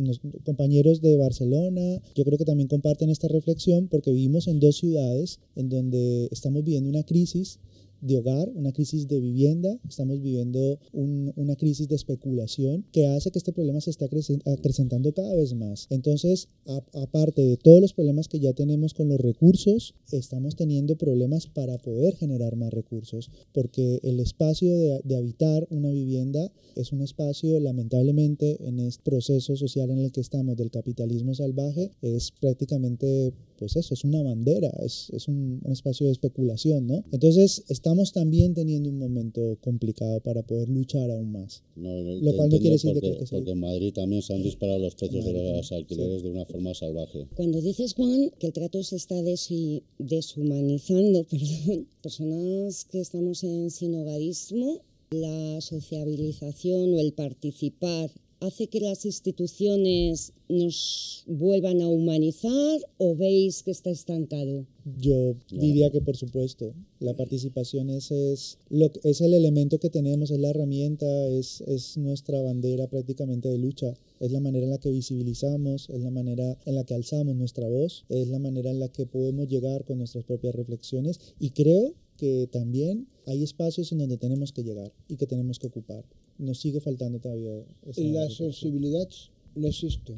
[0.44, 5.40] compañeros de Barcelona, yo creo que también comparten esta reflexión porque vivimos en dos ciudades
[5.56, 7.60] en donde estamos viviendo una crisis
[8.06, 13.32] de hogar, una crisis de vivienda, estamos viviendo un- una crisis de especulación que hace
[13.32, 15.88] que este problema se esté acrecen- acrecentando cada vez más.
[15.90, 16.50] Entonces,
[16.94, 21.78] aparte de todos los problemas que ya tenemos con los recursos, estamos teniendo problemas para
[21.78, 27.60] poder generar más recursos, porque el espacio de, de habitar una vivienda es un espacio,
[27.60, 33.76] lamentablemente, en este proceso social en el que estamos del capitalismo salvaje, es prácticamente, pues
[33.76, 37.04] eso, es una bandera, es, es un, un espacio de especulación, ¿no?
[37.12, 41.64] Entonces, estamos también teniendo un momento complicado para poder luchar aún más.
[41.76, 44.34] No, Lo cual no quiere decir de que porque, que porque en Madrid también se
[44.34, 47.28] han disparado los precios de los alquileres de una forma salvaje.
[47.36, 53.70] Cuando dices, Juan, que el trato se está desi- deshumanizando, perdón, personas que estamos en
[53.72, 58.10] sinogarismo, la sociabilización o el participar
[58.46, 64.66] hace que las instituciones nos vuelvan a humanizar o veis que está estancado?
[65.00, 70.30] Yo diría que por supuesto, la participación es, es, lo, es el elemento que tenemos,
[70.30, 74.80] es la herramienta, es, es nuestra bandera prácticamente de lucha, es la manera en la
[74.80, 78.80] que visibilizamos, es la manera en la que alzamos nuestra voz, es la manera en
[78.80, 84.00] la que podemos llegar con nuestras propias reflexiones y creo que también hay espacios en
[84.00, 86.04] donde tenemos que llegar y que tenemos que ocupar.
[86.38, 89.08] Nos sigue faltando todavía esa La sensibilidad
[89.56, 90.14] no existe,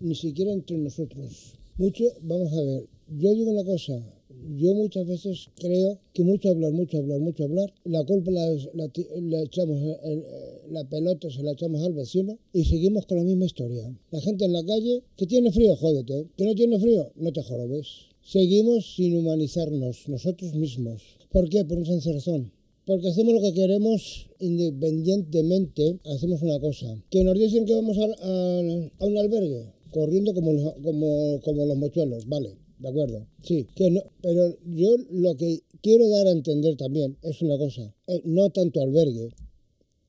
[0.00, 1.54] ni siquiera entre nosotros.
[1.76, 2.86] Mucho, vamos a ver,
[3.18, 4.02] yo digo una cosa,
[4.56, 8.90] yo muchas veces creo que mucho hablar, mucho hablar, mucho hablar, la culpa la, la
[9.22, 10.24] la echamos, el-
[10.70, 13.94] la pelota se la echamos al vecino y seguimos con la misma historia.
[14.10, 17.42] La gente en la calle, que tiene frío, jódete, que no tiene frío, no te
[17.42, 17.86] jorobes.
[18.30, 21.02] Seguimos sin humanizarnos nosotros mismos.
[21.30, 21.64] ¿Por qué?
[21.64, 22.52] Por una sencilla razón.
[22.84, 26.86] Porque hacemos lo que queremos independientemente, hacemos una cosa.
[27.10, 32.56] Que nos dicen que vamos a, un albergue, corriendo como, como, como los mochuelos, vale,
[32.78, 33.26] de acuerdo.
[33.42, 37.94] Sí, que no, pero yo lo que quiero dar a entender también es una cosa,
[38.08, 39.30] eh, no tanto albergue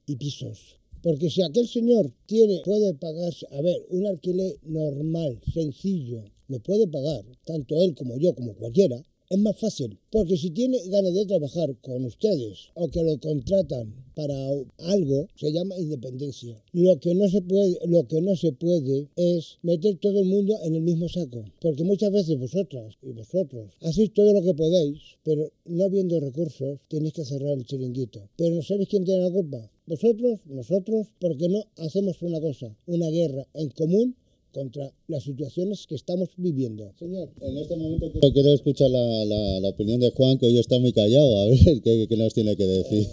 [0.08, 0.76] y pisos.
[1.02, 6.88] Porque si aquel señor tiene, puede pagar, a ver, un alquiler normal, sencillo, lo puede
[6.88, 10.00] pagar, tanto él como yo, como cualquiera, es más fácil.
[10.10, 14.36] Porque si tiene ganas de trabajar con ustedes o que lo contratan para
[14.80, 16.62] algo, se llama independencia.
[16.74, 20.56] Lo que no se puede, lo que no se puede es meter todo el mundo
[20.64, 21.46] en el mismo saco.
[21.62, 26.80] Porque muchas veces vosotras y vosotros hacéis todo lo que podéis, pero no habiendo recursos,
[26.88, 28.28] tenéis que cerrar el chiringuito.
[28.36, 29.72] Pero ¿sabéis quién tiene la culpa?
[29.86, 34.16] Vosotros, nosotros, porque no hacemos una cosa, una guerra en común
[34.52, 36.92] contra las situaciones que estamos viviendo.
[36.98, 40.92] Señor, en este momento quiero, escuchar la, la, opinión de Juan, que hoy está muy
[40.94, 43.08] callado, a ver qué, qué nos tiene que decir.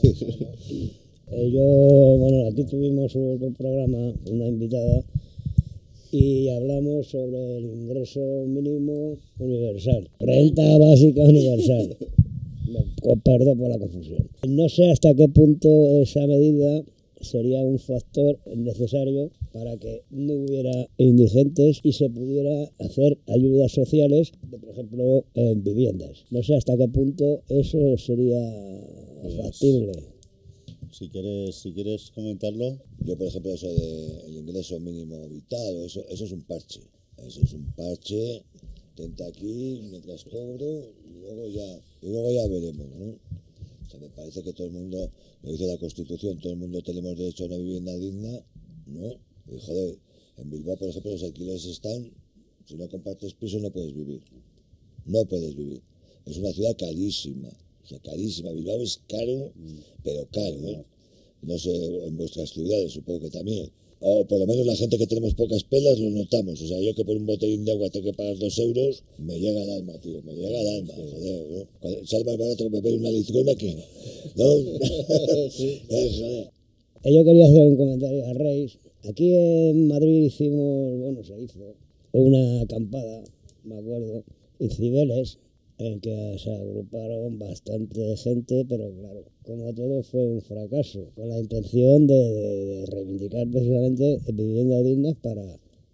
[1.29, 5.05] Eh, yo, bueno, aquí tuvimos otro programa, una invitada,
[6.13, 11.97] y hablamos sobre el ingreso mínimo universal, renta básica universal.
[13.25, 14.29] Perdón por la confusión.
[14.49, 15.69] No sé hasta qué punto
[16.01, 16.85] esa medida
[17.31, 24.33] sería un factor necesario para que no hubiera indigentes y se pudiera hacer ayudas sociales,
[24.51, 26.25] por ejemplo, en viviendas.
[26.31, 28.41] No sé hasta qué punto eso sería
[29.23, 29.93] pues, factible.
[30.93, 32.79] Si quieres, si quieres comentarlo.
[33.05, 36.81] Yo, por ejemplo, eso del ingreso mínimo vital, eso, eso es un parche.
[37.19, 38.43] Eso es un parche.
[38.95, 43.19] Tenta aquí mientras cobro y luego ya, y luego ya veremos, ¿no?
[44.01, 45.11] Me parece que todo el mundo,
[45.43, 48.45] lo dice la Constitución, todo el mundo tenemos derecho a una vivienda digna,
[48.87, 49.13] ¿no?
[49.53, 49.99] Y joder,
[50.39, 52.11] en Bilbao, por ejemplo, los alquileres están,
[52.67, 54.23] si no compartes piso no puedes vivir.
[55.05, 55.83] No puedes vivir.
[56.25, 58.51] Es una ciudad carísima, o sea, carísima.
[58.53, 59.53] Bilbao es caro,
[60.03, 60.85] pero caro, ¿eh?
[61.43, 61.71] No sé,
[62.07, 65.65] en vuestras ciudades supongo que también o por lo menos la gente que tenemos pocas
[65.65, 66.61] pelas lo notamos.
[66.61, 69.39] O sea, yo que por un botellín de agua tengo que pagar dos euros, me
[69.39, 72.07] llega al alma, tío, me llega al alma, joder, ¿no?
[72.07, 73.77] Sale más barato que beber una litrona que...
[74.37, 75.51] ¿No?
[75.51, 75.83] sí.
[75.89, 76.51] Eh, joder.
[77.05, 78.79] Eh, yo quería hacer un comentario a Reis.
[79.09, 81.75] Aquí en Madrid hicimos, bueno, se hizo
[82.13, 83.23] una acampada,
[83.65, 84.25] me acuerdo,
[84.59, 85.39] en Cibeles,
[85.79, 91.39] en que se agruparon bastante gente, pero claro, como todo fue un fracaso, con la
[91.39, 95.43] intención de, reivindicar precisamente viviendas dignas para,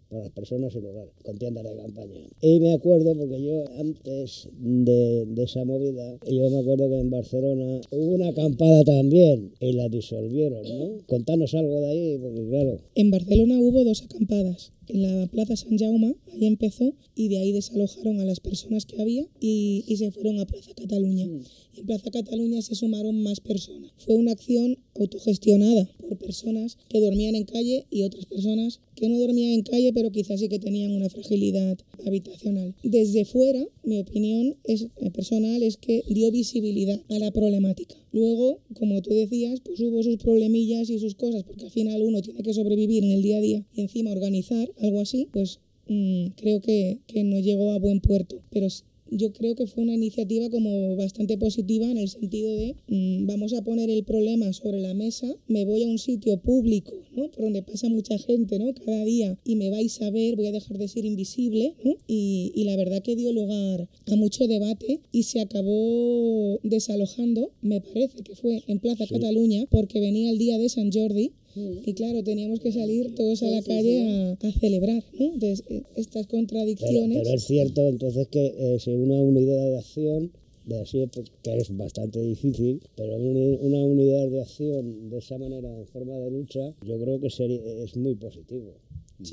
[0.08, 2.20] para las personas sin hogar, con tiendas de campaña.
[2.40, 7.10] Y me acuerdo, porque yo antes de, de, esa movida, yo me acuerdo que en
[7.10, 10.98] Barcelona hubo una acampada también y la disolvieron, ¿no?
[11.06, 12.78] Contanos algo de ahí, porque claro.
[12.94, 17.52] En Barcelona hubo dos acampadas en la Plaza San Jaume, ahí empezó, y de ahí
[17.52, 21.26] desalojaron a las personas que había y, se fueron a Plaza Cataluña.
[21.26, 21.42] Mm.
[21.76, 23.92] En Plaza Cataluña se sumaron más personas.
[23.98, 29.18] Fue una acción autogestionada por personas que dormían en calle y otras personas que no
[29.18, 32.74] dormían en calle, pero quizás sí que tenían una fragilidad habitacional.
[32.82, 38.01] Desde fuera, mi opinión es, eh, personal es que dio visibilidad a la problemática.
[38.12, 42.20] Luego, como tú decías, pues hubo sus problemillas y sus cosas, porque al final uno
[42.20, 46.26] tiene que sobrevivir en el día a día y encima organizar algo así, pues mm,
[46.36, 48.42] creo que, no llegó a buen puerto.
[48.50, 48.68] Pero
[49.10, 53.54] yo creo que fue una iniciativa como bastante positiva en el sentido de mm, vamos
[53.54, 57.30] a poner el problema sobre la mesa, me voy a un sitio público, ¿no?
[57.30, 58.72] Por donde pasa mucha gente, ¿no?
[58.74, 61.96] Cada día y me vais a ver, voy a dejar de ser invisible, ¿no?
[62.06, 67.80] Y, y la verdad que dio lugar a mucho debate y se acabó desalojando, me
[67.80, 71.78] parece que fue en Plaza Cataluña, porque venía el día de San Jordi Mm.
[71.84, 75.34] Y claro, teníamos que salir todos a la calle a, celebrar, ¿no?
[75.34, 77.18] Entonces, eh, estas contradicciones.
[77.22, 80.32] Pero, es cierto entonces que eh, si una unidad de acción,
[80.64, 85.68] de así, pues, que es bastante difícil, pero una unidad de acción de esa manera,
[85.76, 88.74] en forma de lucha, yo creo que sería, es muy positivo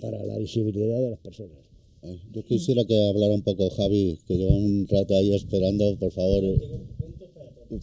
[0.02, 1.58] para la visibilidad de las personas.
[2.34, 6.44] yo quisiera que hablara un poco Javi, que lleva un rato ahí esperando, por favor.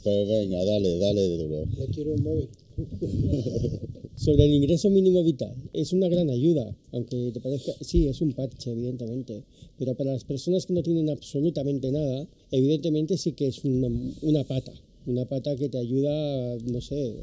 [0.02, 1.64] Pero venga, dale, dale duro.
[1.78, 2.48] Le quiero un móvil.
[4.16, 8.32] Sobre el ingreso mínimo vital, es una gran ayuda, aunque te parezca, sí, es un
[8.32, 9.44] parche, evidentemente,
[9.78, 13.88] pero para las personas que no tienen absolutamente nada, evidentemente sí que es una,
[14.22, 14.72] una pata,
[15.06, 17.14] una pata que te ayuda, no sé,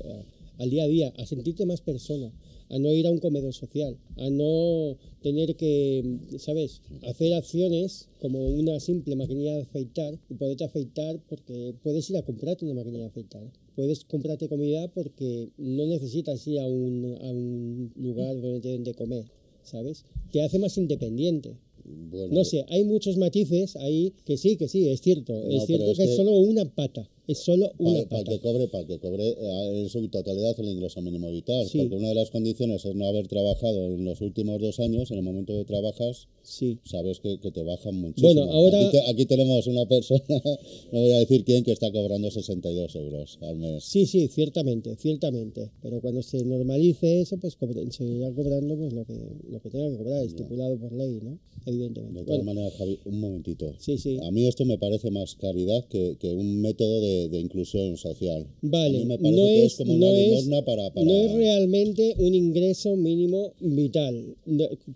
[0.57, 2.31] al día a día, a sentirte más persona,
[2.69, 8.47] a no ir a un comedor social, a no tener que, ¿sabes?, hacer acciones como
[8.47, 13.03] una simple maquinilla de afeitar y poderte afeitar porque puedes ir a comprarte una maquinilla
[13.03, 13.51] de afeitar.
[13.75, 18.83] Puedes comprarte comida porque no necesitas ir a un, a un lugar donde te den
[18.83, 19.25] de comer,
[19.63, 20.05] ¿sabes?
[20.31, 21.57] Te hace más independiente.
[21.85, 25.33] No sé, hay muchos matices ahí que sí, que sí, es cierto.
[25.49, 27.09] es cierto que, es solo una pata.
[27.25, 30.67] Es solo una para, para, que cobre, para que cobre eh, en su totalidad el
[30.67, 31.65] ingreso mínimo vital.
[31.71, 35.09] Porque una de las condiciones es no haber trabajado en los últimos dos años.
[35.09, 36.79] En el momento de trabajas, sí.
[36.83, 38.33] sabes que, que te bajan muchísimo.
[38.33, 38.88] Bueno, ahora.
[38.88, 40.21] Aquí, aquí, tenemos una persona,
[40.91, 43.86] no voy a decir quién, que está cobrando 62 euros al mes.
[43.86, 45.71] Sí, sí, ciertamente, ciertamente.
[45.81, 47.57] Pero cuando se normalice eso, pues
[47.91, 49.13] se irá cobrando pues, lo, que,
[49.49, 51.39] lo que tenga que cobrar, estipulado por ley, ¿no?
[51.65, 52.19] Evidentemente.
[52.19, 53.73] De todas maneras, Javi, un momentito.
[53.79, 54.17] Sí, sí.
[54.21, 58.47] A mí esto me parece más caridad que, que un método de de, inclusión social.
[58.62, 62.15] Vale, me parece no que es, como una limosna es, para, para, No es realmente
[62.17, 64.36] un ingreso mínimo vital,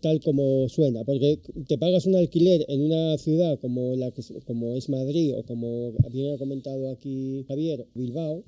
[0.01, 4.73] tal como suena, porque te pagas un alquiler en una ciudad como, la que, como
[4.73, 8.43] es Madrid o como bien ha comentado aquí Javier, Bilbao,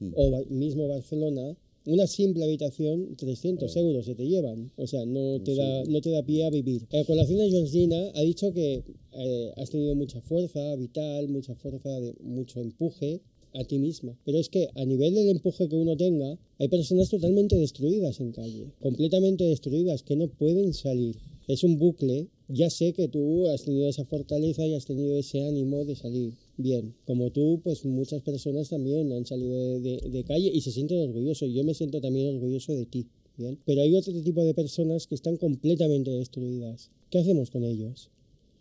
[0.00, 0.12] Mm.
[0.16, 4.70] o mismo Barcelona, una simple habitación, 300 euros se te llevan.
[4.76, 6.86] O sea, no te, da, no te da pie a vivir.
[6.92, 12.00] A colación de Georgina ha dicho que eh, has tenido mucha fuerza vital, mucha fuerza,
[12.00, 13.20] de mucho empuje
[13.52, 14.18] a ti misma.
[14.24, 18.32] Pero es que a nivel del empuje que uno tenga, hay personas totalmente destruidas en
[18.32, 21.16] calle, completamente destruidas, que no pueden salir.
[21.48, 22.28] Es un bucle.
[22.48, 26.34] Ya sé que tú has tenido esa fortaleza y has tenido ese ánimo de salir
[26.56, 26.94] bien.
[27.06, 31.52] Como tú, pues muchas personas también han salido de, calle y se sienten orgullosos.
[31.52, 33.06] Yo me siento también orgulloso de ti.
[33.36, 33.58] Bien.
[33.64, 36.90] Pero hay otro tipo de personas que están completamente destruidas.
[37.10, 38.10] ¿Qué hacemos con ellos?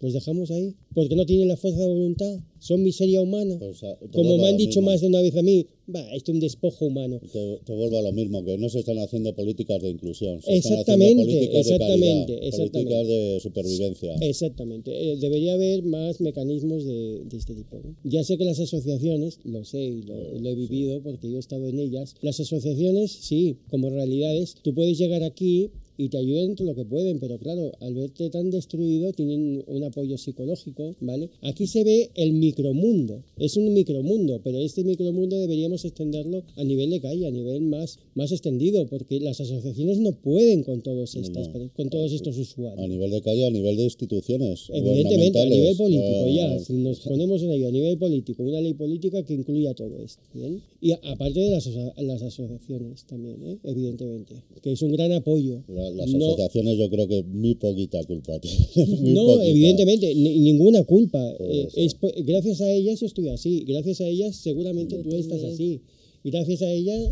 [0.04, 0.76] ¿Los dejamos ahí?
[0.94, 2.40] Porque no tienen la fuerza de voluntad.
[2.60, 3.56] Son miseria humana.
[3.58, 3.80] Pues,
[4.12, 4.92] Como me han dicho mismo.
[4.92, 7.22] más de una vez a mí, va, esto es un despojo humano.
[7.32, 10.42] Te, te vuelvo a lo mismo, que no se están haciendo políticas de inclusión.
[10.42, 12.72] Se Exactamente, están políticas exactamente, de calidad, exactamente.
[12.72, 14.16] políticas de supervivencia.
[14.16, 15.12] Exactamente.
[15.12, 17.80] Eh, debería haber más mecanismos de, de este tipo.
[17.82, 17.96] ¿no?
[18.04, 21.40] Ya sé que las asociaciones, lo sé y lo, lo he vivido porque yo he
[21.40, 26.46] estado en ellas, las asociaciones, sí, como realidades, tú puedes llegar aquí y te ayudan
[26.52, 30.96] en todo lo que pueden, pero claro, al verte tan destruido tienen un apoyo psicológico,
[31.02, 31.30] ¿vale?
[31.42, 36.90] Aquí se ve el micromundo, es un micromundo, pero este micromundo deberíamos extenderlo a nivel
[36.90, 41.50] de calle, a nivel más, más extendido, porque las asociaciones no pueden con todos, estas,
[41.76, 42.80] con todos estos usuarios.
[42.84, 44.70] A nivel de calle, a nivel de instituciones.
[44.74, 48.62] Evidentemente, a nivel político, eh, ya, si nos ponemos en ello, a nivel político, una
[48.62, 50.62] ley política que incluya todo esto, ¿bien?
[50.82, 53.58] Y aparte de las, las asociaciones también, ¿eh?
[53.64, 55.64] evidentemente, que es un gran apoyo.
[55.68, 58.68] la- las No- asociaciones yo creo que muy poquita culpa tienen.
[59.14, 59.46] no, poquita.
[59.48, 61.22] evidentemente, ni- ninguna culpa.
[61.40, 65.44] Eh, es po- gracias a ellas yo estoy así, gracias a ellas seguramente tú estás
[65.44, 65.82] así.
[66.24, 67.12] Gracias a ellas...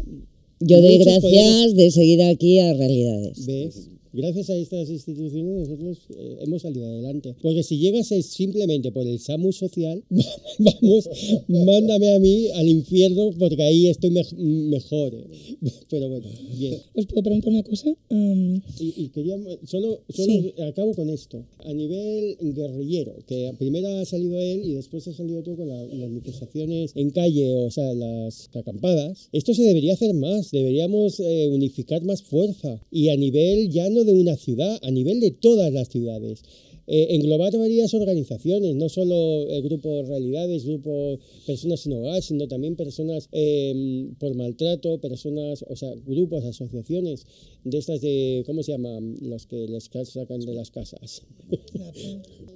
[0.64, 3.46] Yo doy gracias podemos- de seguir aquí a Realidades.
[3.48, 3.90] ¿Ves?
[4.14, 7.36] Gracias a estas instituciones nosotros eh, hemos salido adelante.
[7.42, 10.04] Porque si llegas simplemente por el SAMU social,
[10.60, 11.10] vamos,
[11.48, 15.14] mándame a mí al infierno porque ahí estoy mej- mejor.
[15.16, 15.56] eh.
[15.90, 16.78] Pero bueno, bien.
[16.96, 17.90] ¿Os puedo preguntar una cosa?
[18.10, 20.54] Am, Y, y quería, solo, solo Sí.
[20.62, 21.46] acabo con esto.
[21.66, 25.86] A nivel guerrillero, que primero ha salido él y después ha salido tú con la-
[25.86, 29.30] las manifestaciones en calle, o sea, las acampadas.
[29.32, 32.82] Esto se debería hacer más, deberíamos eh, unificar más fuerza.
[32.92, 36.44] Y a nivel ya no de una ciudad, a nivel de todas las ciudades.
[36.88, 42.76] Eh, englobar varias organizaciones, no solo el grupo Realidades, grupo Personas sin Hogar, sino también
[42.76, 47.26] personas eh, por maltrato, personas, o sea, grupos, asociaciones
[47.64, 49.16] de estas de, ¿cómo se llaman?
[49.22, 51.22] Los que les ca- sacan de las casas.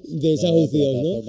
[0.07, 1.21] Desahucios, La ¿no?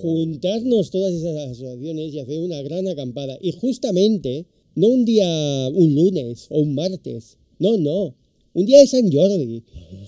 [0.00, 3.36] Juntarnos todas esas asociaciones y hacer una gran acampada.
[3.40, 8.14] Y justamente, no un día, un lunes o un martes, no, no.
[8.58, 9.62] Un día de San Jordi,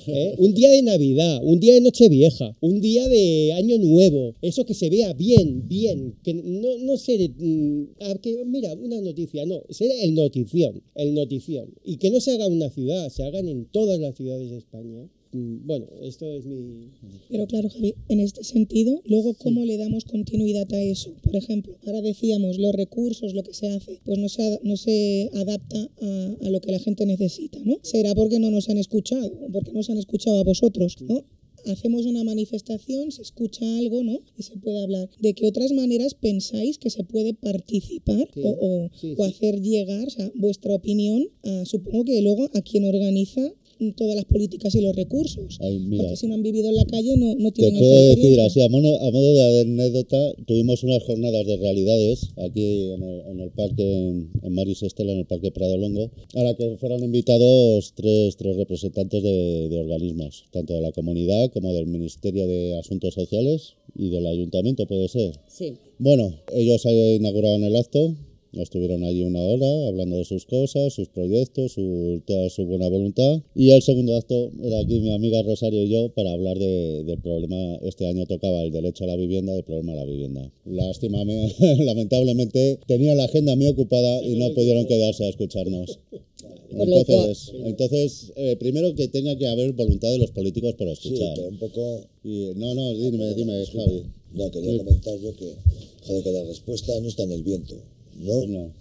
[0.09, 0.35] ¿eh?
[0.39, 4.35] un día de Navidad, un día de Nochevieja, un día de Año Nuevo.
[4.43, 6.17] Eso que se vea bien, bien.
[6.25, 7.31] Que no, no ser.
[7.31, 7.85] mm,
[8.21, 9.63] que, mira, una noticia, no.
[9.71, 11.73] Ser el notición, el notición.
[11.85, 14.59] Y que no se haga en una ciudad, se hagan en todas las ciudades de
[14.59, 15.09] España.
[15.33, 16.91] Mm, Bueno, esto es mi.
[17.29, 21.15] Pero claro, Javi, en este sentido, luego, ¿cómo le damos continuidad a eso?
[21.23, 25.31] Por ejemplo, ahora decíamos, los recursos, lo que se hace, pues no se, no se
[25.35, 27.79] adapta a, a lo que la gente necesita, ¿no?
[27.83, 31.25] Será porque no nos han escuchado, o porque no os han escuchado a vosotros, ¿no?
[31.67, 34.19] Hacemos una manifestación, se escucha algo, ¿no?
[34.37, 35.11] Y se puede hablar.
[35.21, 39.31] ¿De qué otras maneras pensáis que se puede participar Sí, o, o- sí, o sí.
[39.31, 43.53] hacer llegar o sea, vuestra opinión, a, supongo que luego a quien organiza
[43.97, 45.59] todas las políticas y los recursos?
[45.61, 48.21] Ay, Porque si no han vivido en la calle no, no Te tienen puedo esta
[48.21, 53.03] decir, así a modo, a modo de anécdota, tuvimos unas jornadas de realidades aquí en
[53.03, 56.55] el, en el parque, en, en Maris Estela, en el parque Prado Longo, a la
[56.55, 61.87] que fueron invitados tres, tres representantes de, de organismos, tanto de la comunidad como del
[61.87, 65.39] Ministerio de Asuntos Sociales y del Ayuntamiento, puede ser.
[65.49, 65.75] Sí.
[65.99, 68.15] Bueno, ellos inauguraban el acto
[68.53, 73.43] Estuvieron allí una hora hablando de sus cosas, sus proyectos, su, toda su buena voluntad.
[73.55, 77.21] Y el segundo acto era aquí mi amiga Rosario y yo para hablar de, del
[77.21, 77.77] problema.
[77.83, 80.51] Este año tocaba el derecho a la vivienda, el problema a la vivienda.
[80.65, 81.25] Lástima,
[81.79, 85.99] lamentablemente tenía la agenda muy ocupada y no pudieron quedarse a escucharnos.
[86.73, 91.37] Entonces, entonces eh, primero que tenga que haber voluntad de los políticos por escuchar.
[91.37, 92.07] Sí, un poco...
[92.23, 94.05] Y, no, no, dime, dime, Javi.
[94.33, 95.53] No, quería comentar yo que,
[96.07, 97.75] joder, que la respuesta no está en el viento.
[98.21, 98.47] ¿No?
[98.47, 98.73] No.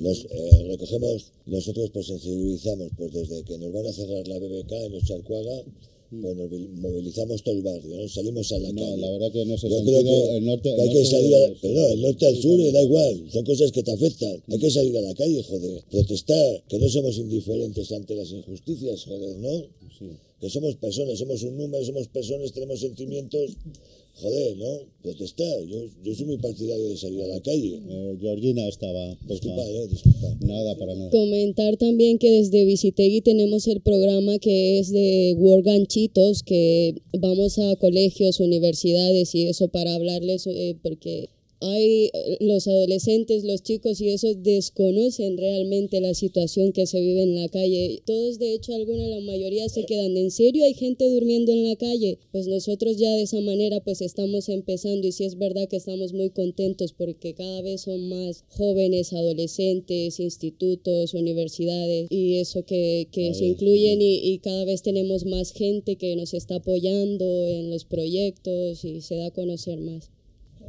[0.00, 4.72] Nos eh, recogemos, nosotros pues sensibilizamos, pues desde que nos van a cerrar la BBK
[4.72, 5.62] en los Charcuaga,
[6.10, 8.08] pues nos movilizamos todo el barrio, ¿no?
[8.08, 8.96] salimos a la no, calle.
[8.96, 10.98] la verdad que en ese Yo sentido, creo que, el norte, que hay el que
[10.98, 13.82] norte salir, a, de- perdón, el norte al sur, y da igual, son cosas que
[13.84, 14.42] te afectan.
[14.48, 19.04] Hay que salir a la calle, joder, protestar, que no somos indiferentes ante las injusticias,
[19.04, 19.66] joder, ¿no?
[20.40, 23.52] Que somos personas, somos un número, somos personas, tenemos sentimientos,
[24.20, 24.86] joder, ¿no?
[25.02, 27.80] Protestar, yo, yo soy muy partidario de salir a la calle.
[27.88, 30.36] Eh, Georgina estaba, por Disculpa, eh, disculpa.
[30.40, 31.10] Nada, para nada.
[31.10, 37.58] Comentar también que desde Visitegui tenemos el programa que es de Work Ganchitos, que vamos
[37.58, 41.30] a colegios, universidades y eso para hablarles, eh, porque
[41.60, 47.34] hay los adolescentes, los chicos y eso desconocen realmente la situación que se vive en
[47.34, 48.02] la calle.
[48.06, 51.76] Todos, de hecho, alguna, la mayoría se quedan, ¿en serio hay gente durmiendo en la
[51.76, 52.18] calle?
[52.32, 56.12] Pues nosotros ya de esa manera pues estamos empezando y sí es verdad que estamos
[56.12, 63.44] muy contentos porque cada vez son más jóvenes, adolescentes, institutos, universidades y eso que, se
[63.44, 68.84] incluyen y, y cada vez tenemos más gente que nos está apoyando en los proyectos
[68.84, 70.10] y se da a conocer más.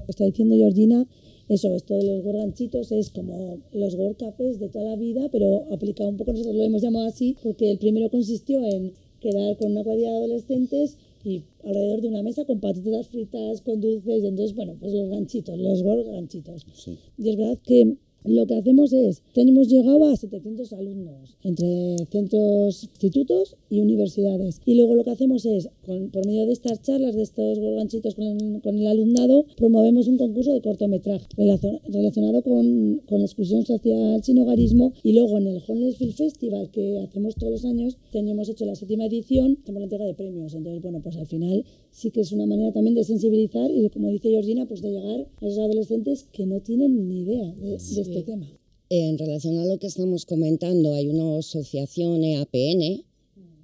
[0.02, 1.08] Lo que está diciendo Georgina,
[1.47, 6.10] eso, esto de los gorganchitos es como los gorcafés de toda la vida, pero aplicado
[6.10, 9.84] un poco, nosotros lo hemos llamado así, porque el primero consistió en quedar con una
[9.84, 14.56] cuadrilla de adolescentes y alrededor de una mesa con patatas fritas, con dulces, y entonces,
[14.56, 16.66] bueno, pues los ganchitos, los gorganchitos.
[16.74, 16.97] Sí.
[17.18, 22.84] Y es verdad que lo que hacemos es, tenemos llegado a 700 alumnos entre centros,
[22.84, 24.61] institutos y universidades.
[24.65, 28.15] Y luego lo que hacemos es, con- por medio de estas charlas, de estos gorganchitos
[28.15, 33.65] con con el alumnado, promovemos un concurso de cortometraje relacion- relacionado con, con la exclusión
[33.65, 34.93] social sin hogarismo.
[35.03, 38.65] Y luego en el Homeless Film Festival, que hacemos todos los años, año hemos hecho
[38.65, 40.53] la séptima edición, hacemos la entrega de premios.
[40.53, 44.09] Entonces, bueno, pues al final sí que es una manera también de sensibilizar y, como
[44.09, 47.78] dice Georgina, pues de llegar a esos adolescentes que no tienen ni idea de, de
[48.12, 48.47] este tema.
[48.89, 53.05] En relación a lo que estamos comentando, hay una asociación EAPN,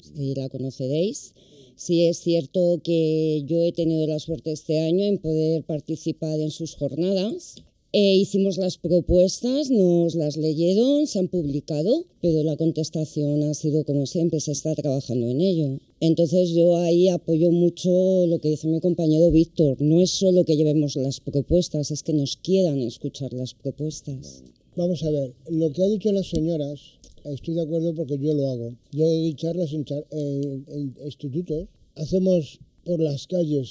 [0.02, 1.34] si la conoceréis.
[1.76, 6.50] Sí es cierto que yo he tenido la suerte este año en poder participar en
[6.50, 7.56] sus jornadas.
[8.00, 13.86] Eh, hicimos las propuestas, nos las leyeron, se han publicado, pero la contestación ha sido
[13.86, 15.80] como siempre, se está trabajando en ello.
[16.00, 17.90] Entonces yo ahí apoyo mucho
[18.28, 19.82] lo que dice mi compañero Víctor.
[19.82, 24.44] No es solo que llevemos las propuestas, es que nos quieran escuchar las propuestas.
[24.76, 26.80] Vamos a ver, lo que ha dicho las señoras,
[27.26, 28.76] estoy de acuerdo porque yo lo hago.
[28.92, 33.70] Yo doy charlas en, char- en- en institutos, hacemos por las calles,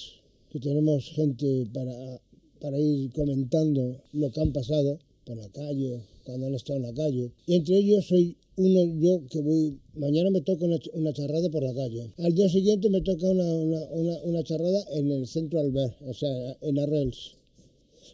[0.50, 2.20] que tenemos gente para,
[2.60, 6.94] para ir comentando lo que han pasado por la calle, cuando han estado en la
[6.94, 7.32] calle.
[7.46, 11.62] Y entre ellos soy uno yo que voy, mañana me toca una, una charrada por
[11.62, 12.10] la calle.
[12.18, 16.14] Al día siguiente me toca una, una, una, una charrada en el centro Albert, o
[16.14, 17.34] sea, en Arrels.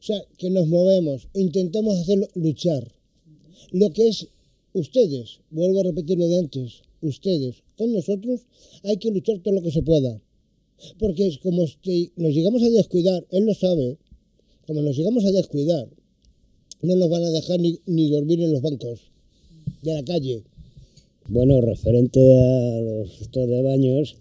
[0.01, 2.93] O sea, que nos movemos, intentamos hacerlo luchar.
[3.70, 4.26] Lo que es
[4.72, 8.40] ustedes, vuelvo a repetir lo de antes, ustedes con nosotros
[8.84, 10.20] hay que luchar todo lo que se pueda.
[10.99, 13.99] Porque es como si nos llegamos a descuidar, él lo sabe,
[14.66, 15.88] como nos llegamos a descuidar,
[16.82, 19.00] no nos van a dejar ni, ni dormir en los bancos
[19.82, 20.42] de la calle.
[21.28, 24.16] Bueno, referente a los estos de baños,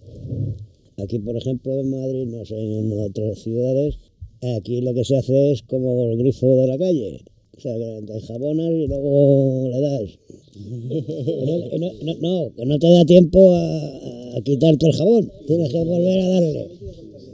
[0.97, 3.95] aquí por ejemplo en Madrid, no sé, en otras ciudades,
[4.57, 7.21] aquí lo que se hace es como el grifo de la calle.
[7.57, 10.17] O sea, que te enjabonas y luego le das.
[11.79, 16.19] No- no, que no te da tiempo a, a quitarte el jabón, tienes que volver
[16.21, 16.67] a darle.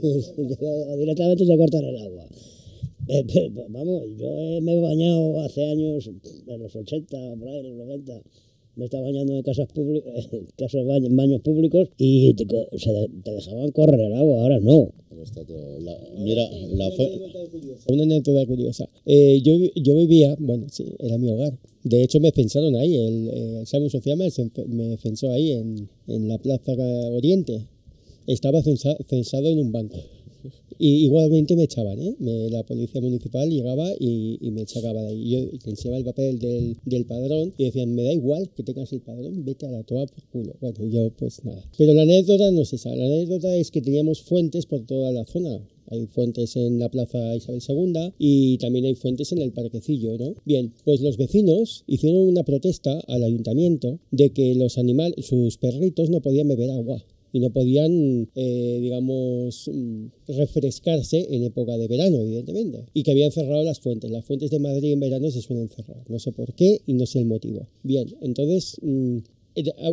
[0.90, 2.27] O directamente te cortan el agua.
[3.08, 6.06] Eh, pe- Vamos, yo me he bañado hace años,
[6.46, 8.20] en los 80, por ahí, en los 90.
[8.76, 10.12] Me estaba bañando en casas públicas,
[10.56, 14.42] casas baños, en baños públicos y te, co- se de- te dejaban correr el agua,
[14.42, 14.92] ahora no.
[15.08, 17.10] Pero está todo- la- mira, la fue,
[17.88, 18.88] Una anécdota curiosa.
[19.06, 21.58] Eh, yo, yo vivía, bueno, sí, era mi hogar.
[21.82, 22.94] De hecho, me censaron ahí.
[22.94, 24.28] El, eh, el Samu Social me,
[24.68, 26.72] me censó ahí en, en la Plaza
[27.12, 27.66] Oriente.
[28.26, 29.96] Estaba censa- censado en un banco.
[30.78, 32.14] Y igualmente me echaban, ¿eh?
[32.50, 35.30] La policía municipal llegaba y, me sacaba de ahí.
[35.30, 39.00] Yo enseñaba el papel del, del padrón y decían, me da igual que tengas el
[39.00, 40.54] padrón, vete a la toa por culo.
[40.60, 41.62] Bueno, yo pues nada.
[41.76, 42.94] Pero la anécdota no es esa.
[42.94, 45.60] La anécdota es que teníamos fuentes por toda la zona.
[45.90, 50.34] Hay fuentes en la Plaza Isabel II y también hay fuentes en el Parquecillo, ¿no?
[50.44, 56.10] Bien, pues los vecinos hicieron una protesta al ayuntamiento de que los animales, sus perritos
[56.10, 57.02] no podían beber agua
[57.32, 63.32] y no podían, eh, digamos, mm, refrescarse en época de verano, evidentemente, y que habían
[63.32, 64.10] cerrado las fuentes.
[64.10, 67.06] Las fuentes de Madrid en verano se suelen cerrar, no sé por qué y no
[67.06, 67.66] sé el motivo.
[67.82, 69.18] Bien, entonces mm,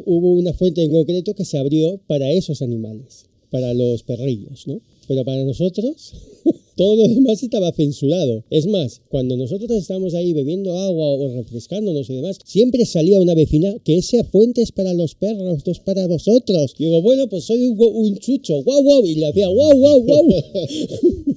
[0.06, 4.82] hubo una fuente en concreto que se abrió para esos animales, para los perrillos, ¿no?
[5.08, 6.14] Pero para nosotros
[6.76, 8.44] todo lo demás estaba censurado.
[8.50, 13.34] Es más, cuando nosotros estábamos ahí bebiendo agua o refrescándonos y demás, siempre salía una
[13.34, 16.76] vecina que esa fuente es para los perros, no es para vosotros.
[16.78, 20.26] Y digo, bueno, pues soy un, chucho, guau, guau, y le hacía guau, guau, guau.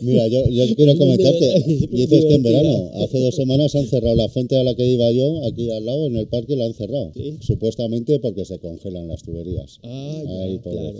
[0.00, 0.44] Mira, yo,
[0.76, 4.74] quiero comentarte, dices que en verano, hace dos semanas han cerrado la fuente a la
[4.74, 7.12] que iba yo, aquí al lado, en el parque, la han cerrado.
[7.40, 9.78] Supuestamente porque se congelan las tuberías.
[9.82, 10.94] Ah, Ay, claro,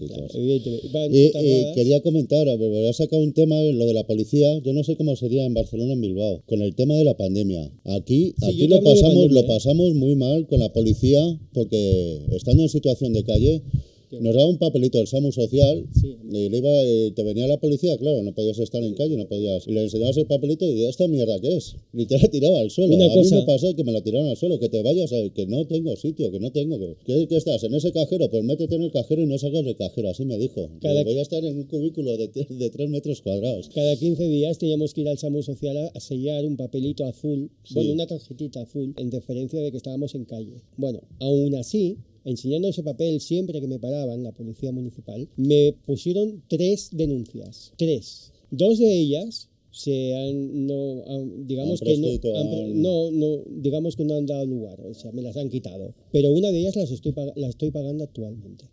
[1.12, 4.84] Y, quería comentar, me voy a sacar un tema lo de la policía, yo no
[4.84, 7.70] sé cómo sería en Barcelona, en Bilbao, con el tema de la pandemia.
[7.84, 9.46] Aquí, aquí lo pasamos, lo ¿eh?
[9.46, 11.20] pasamos muy mal con la policía
[11.52, 13.62] porque estando en situación de calle
[14.10, 15.86] nos daba un papelito del SAMU social
[16.30, 19.26] y le iba, eh, te venía la policía, claro, no podías estar en calle, no
[19.26, 19.66] podías.
[19.66, 21.76] Y le enseñabas el papelito y esta mierda qué es.
[21.92, 22.94] Y te la tiraba al suelo.
[22.94, 25.46] a mí me pasó que me la tiraron al suelo, que te vayas, a, que
[25.46, 26.78] no tengo sitio, que no tengo.
[27.04, 27.62] Que, ¿Qué, estás?
[27.64, 28.30] ¿En ese cajero?
[28.30, 30.68] Pues métete en el cajero y no salgas del cajero, así me dijo.
[30.80, 33.68] Voy a estar en un cubículo de, de 3 metros cuadrados.
[33.74, 37.92] Cada 15 días teníamos que ir al SAMU social a, sellar un papelito azul, bueno,
[37.92, 40.62] una tarjetita azul, en deferencia de que estábamos en calle.
[40.76, 46.42] Bueno, aún así, enseñando ese papel siempre que me paraban, la policía municipal, me pusieron
[46.48, 47.72] tres denuncias.
[47.76, 48.32] Tres.
[48.50, 49.48] Dos de ellas
[49.78, 51.04] se han no
[51.46, 55.36] digamos que no, no no digamos que no han dado lugar o sea me las
[55.36, 58.64] han quitado pero una de ellas las estoy la estoy pagando actualmente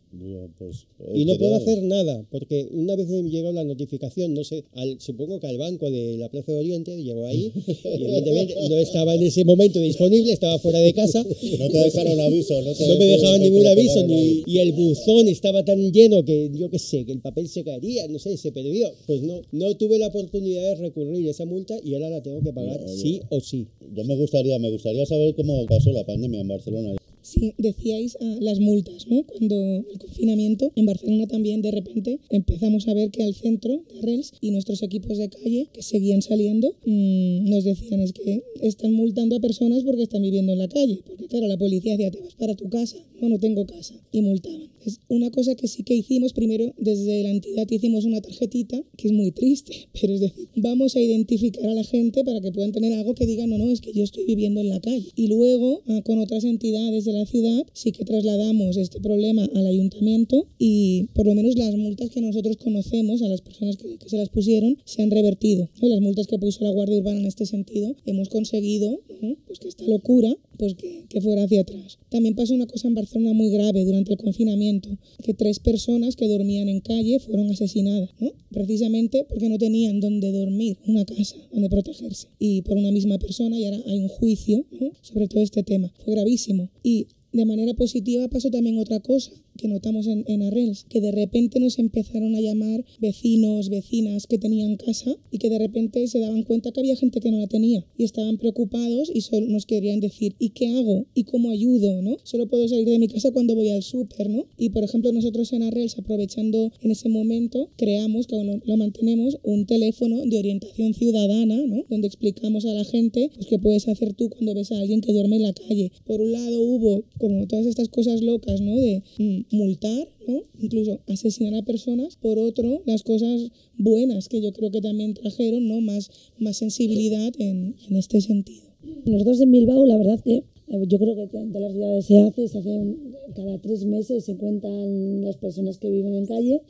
[0.57, 4.63] pues, y no puedo hacer nada, porque una vez me llegó la notificación, no sé,
[4.73, 8.77] al, supongo que al banco de la Plaza de Oriente, llegó ahí, y evidentemente no
[8.77, 11.23] estaba en ese momento disponible, estaba fuera de casa.
[11.23, 15.65] No te dejaron aviso, no, no me dejaban ningún aviso, ni, y el buzón estaba
[15.65, 18.91] tan lleno que yo qué sé, que el papel se caería, no sé, se perdió.
[19.07, 22.53] Pues no, no tuve la oportunidad de recurrir esa multa y ahora la tengo que
[22.53, 23.67] pagar sí o sí.
[23.93, 26.95] Yo me gustaría, me gustaría saber cómo pasó la pandemia en Barcelona.
[27.21, 29.23] Sí, decíais ah, las multas, ¿no?
[29.23, 34.01] Cuando el confinamiento, en Barcelona también de repente empezamos a ver que al centro de
[34.01, 38.93] Rels y nuestros equipos de calle que seguían saliendo mmm, nos decían es que están
[38.93, 40.99] multando a personas porque están viviendo en la calle.
[41.07, 42.97] Porque claro, la policía decía, te vas para tu casa.
[43.19, 43.95] No, no tengo casa.
[44.11, 44.69] Y multaban.
[44.86, 49.07] Es una cosa que sí que hicimos, primero desde la entidad hicimos una tarjetita, que
[49.07, 52.71] es muy triste, pero es decir, vamos a identificar a la gente para que puedan
[52.71, 55.07] tener algo que diga, no, no, es que yo estoy viviendo en la calle.
[55.15, 59.65] Y luego, ah, con otras entidades de la ciudad sí que trasladamos este problema al
[59.65, 64.17] ayuntamiento y por lo menos las multas que nosotros conocemos a las personas que, se
[64.17, 65.69] las pusieron se han revertido.
[65.81, 69.01] Las multas que puso la Guardia Urbana en este sentido hemos conseguido
[69.47, 71.97] pues que esta locura pues que, que, fuera hacia atrás.
[72.09, 74.74] También pasó una cosa en Barcelona muy grave durante el confinamiento,
[75.23, 78.32] que tres personas que dormían en calle fueron asesinadas, ¿no?
[78.51, 83.57] precisamente porque no tenían donde dormir, una casa donde protegerse, y por una misma persona,
[83.59, 84.65] y ahora hay un juicio
[85.01, 85.93] sobre todo este tema.
[86.03, 86.69] Fue gravísimo.
[86.84, 91.59] Y de manera positiva pasó también otra cosa que notamos en, Arrels, que de repente
[91.59, 96.43] nos empezaron a llamar vecinos, vecinas que tenían casa y que de repente se daban
[96.43, 99.99] cuenta que había gente que no la tenía y estaban preocupados y solo nos querían
[99.99, 101.05] decir, ¿y qué hago?
[101.13, 102.01] ¿Y cómo ayudo?
[102.01, 102.17] ¿no?
[102.23, 104.45] Solo puedo salir de mi casa cuando voy al súper, ¿no?
[104.57, 109.37] Y por ejemplo nosotros en Arrels, aprovechando en ese momento, creamos, que aún lo, mantenemos,
[109.43, 111.85] un teléfono de orientación ciudadana, ¿no?
[111.89, 115.13] Donde explicamos a la gente pues, qué puedes hacer tú cuando ves a alguien que
[115.13, 115.91] duerme en la calle.
[116.05, 118.75] Por un lado hubo como todas estas cosas locas, ¿no?
[118.75, 120.43] De mm, multar, ¿no?
[120.59, 122.15] incluso asesinar a personas.
[122.15, 125.81] Por otro, las cosas buenas que yo creo que también trajeron, ¿no?
[125.81, 128.65] más, más sensibilidad en, en este sentido.
[129.05, 132.19] Nosotros en Bilbao, la verdad que eh, yo creo que en todas las ciudades se
[132.21, 132.95] hace, se hace
[133.35, 136.61] cada tres meses se cuentan las personas que viven en calle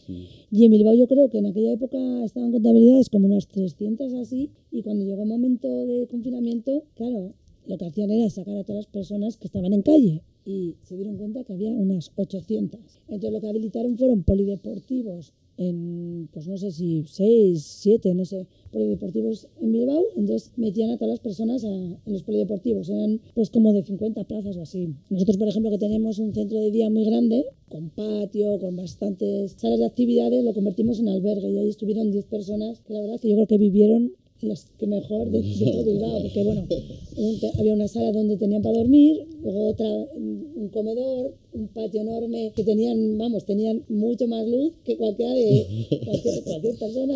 [0.51, 4.49] y en Bilbao yo creo que en aquella época estaban contabilidades como unas 300 así
[4.71, 7.33] y cuando llegó el momento de confinamiento, claro,
[7.67, 10.95] lo que hacían era sacar a todas las personas que estaban en calle y se
[10.95, 12.79] dieron cuenta que había unas 800.
[13.07, 18.45] Entonces lo que habilitaron fueron polideportivos en, pues no sé si 6, 7, no sé,
[18.71, 20.03] polideportivos en Bilbao.
[20.15, 22.89] Entonces metían a todas las personas en los polideportivos.
[22.89, 24.93] Eran pues como de 50 plazas o así.
[25.09, 29.53] Nosotros, por ejemplo, que tenemos un centro de día muy grande, con patio, con bastantes
[29.57, 33.19] salas de actividades, lo convertimos en albergue y ahí estuvieron 10 personas que la verdad
[33.19, 34.13] que yo creo que vivieron
[34.47, 36.67] las que mejor de, todo Bilbao, porque bueno,
[37.59, 42.63] había una sala donde tenían para dormir, luego otra, un comedor, un patio enorme que
[42.63, 45.65] tenían, vamos, tenían mucho más luz que cualquiera de
[46.05, 47.15] cualquier, cualquier persona.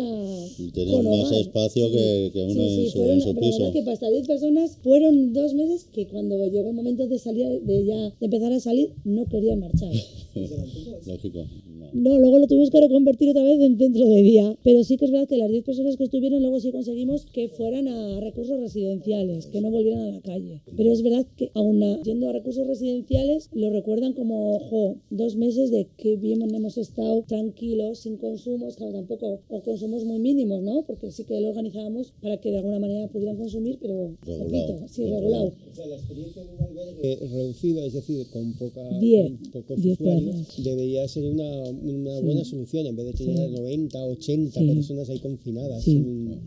[0.74, 1.40] Tenían más hogar.
[1.40, 3.58] espacio que, que uno Sí, sí, en su, fueron, en su pero la piso.
[3.58, 7.18] verdad que para estas 10 personas fueron dos meses que cuando llegó el momento de
[7.18, 9.92] salir, de ya de empezar a salir, no querían marchar.
[11.06, 11.44] Lógico.
[11.92, 14.56] No, luego lo tuvimos que reconvertir otra vez en centro de día.
[14.62, 17.48] Pero sí que es verdad que las 10 personas que estuvieron, luego sí conseguimos que
[17.48, 20.60] fueran a recursos residenciales, que no volvieran a la calle.
[20.76, 25.70] Pero es verdad que aún yendo a recursos residenciales, lo recuerdan como, ojo, dos meses
[25.70, 30.82] de que bien hemos estado tranquilos, sin consumos, claro, tampoco, o consumos muy mínimos, ¿no?
[30.86, 34.66] Porque sí que lo organizábamos para que de alguna manera pudieran consumir, pero Regulado.
[34.76, 35.52] poquito, sí, regulado.
[35.70, 39.32] O sea, la experiencia de un albergue reducido, es decir, con poca, Diez.
[39.52, 42.24] con pocos Diez usuarios, debería ser una, una Sí.
[42.24, 43.54] buena solución en vez de tener Sí.
[43.54, 44.66] 90, 80 Sí.
[44.66, 45.82] personas ahí confinadas.
[45.84, 45.96] Sí.
[45.96, 46.40] en un-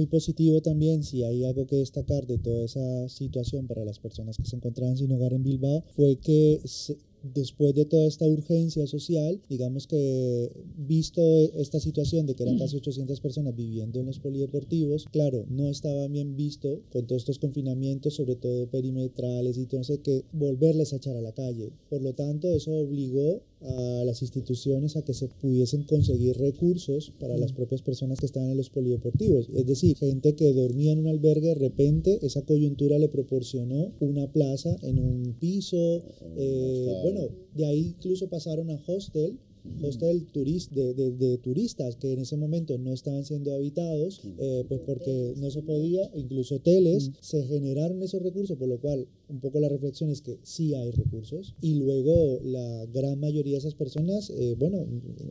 [0.00, 4.38] Muy positivo también, si hay algo que destacar de toda esa situación para las personas
[4.38, 8.86] que se encontraban sin hogar en Bilbao, fue que se- después de toda esta urgencia
[8.86, 14.06] social, digamos que visto e- esta situación de que eran casi 800 personas viviendo en
[14.06, 19.64] los polideportivos, claro, no estaba bien visto con todos estos confinamientos, sobre todo perimetrales y
[19.64, 21.72] entonces que volverles a echar a la calle.
[21.90, 27.36] Por lo tanto, eso obligó a las instituciones a que se pudiesen conseguir recursos para
[27.36, 29.48] las propias personas que estaban en los polideportivos.
[29.54, 34.30] Es decir, gente que dormía en un albergue, de repente esa coyuntura le proporcionó una
[34.32, 36.02] plaza en un piso.
[36.36, 39.38] eh, bueno, de ahí incluso pasaron a hostel.
[39.82, 44.64] Hostel turis- de, de- de turistas que en ese momento no estaban siendo habitados, eh,
[44.68, 49.40] pues porque no se podía, incluso hoteles, se generaron esos recursos, por lo cual un
[49.40, 51.54] poco la reflexión es que sí hay recursos.
[51.60, 54.86] Y luego la gran mayoría de esas personas, eh, bueno,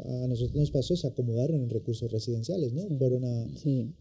[0.05, 2.87] a nosotros nos pasó, se acomodaron en recursos residenciales, ¿no?
[2.97, 3.47] Fueron a...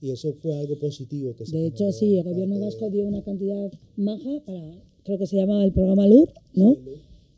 [0.01, 3.23] Y eso fue algo positivo que se De hecho, sí, el gobierno vasco dio una
[3.23, 6.75] cantidad maja para, creo que se llama el programa LUR, ¿no?
[6.75, 6.81] Sí,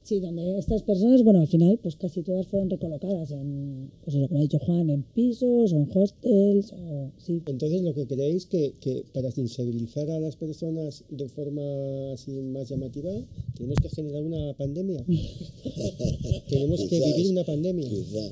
[0.08, 4.40] donde estas personas, bueno, al final, pues casi todas fueron recolocadas en, pues eso, como
[4.40, 7.40] ha dicho Juan, en pisos o en hostels o sí.
[7.46, 11.62] Entonces, lo que creéis que, que para sensibilizar a las personas de forma
[12.12, 13.10] así más llamativa,
[13.56, 15.04] tenemos que generar una pandemia.
[16.48, 17.88] tenemos que vivir una pandemia.
[17.88, 18.30] quizás.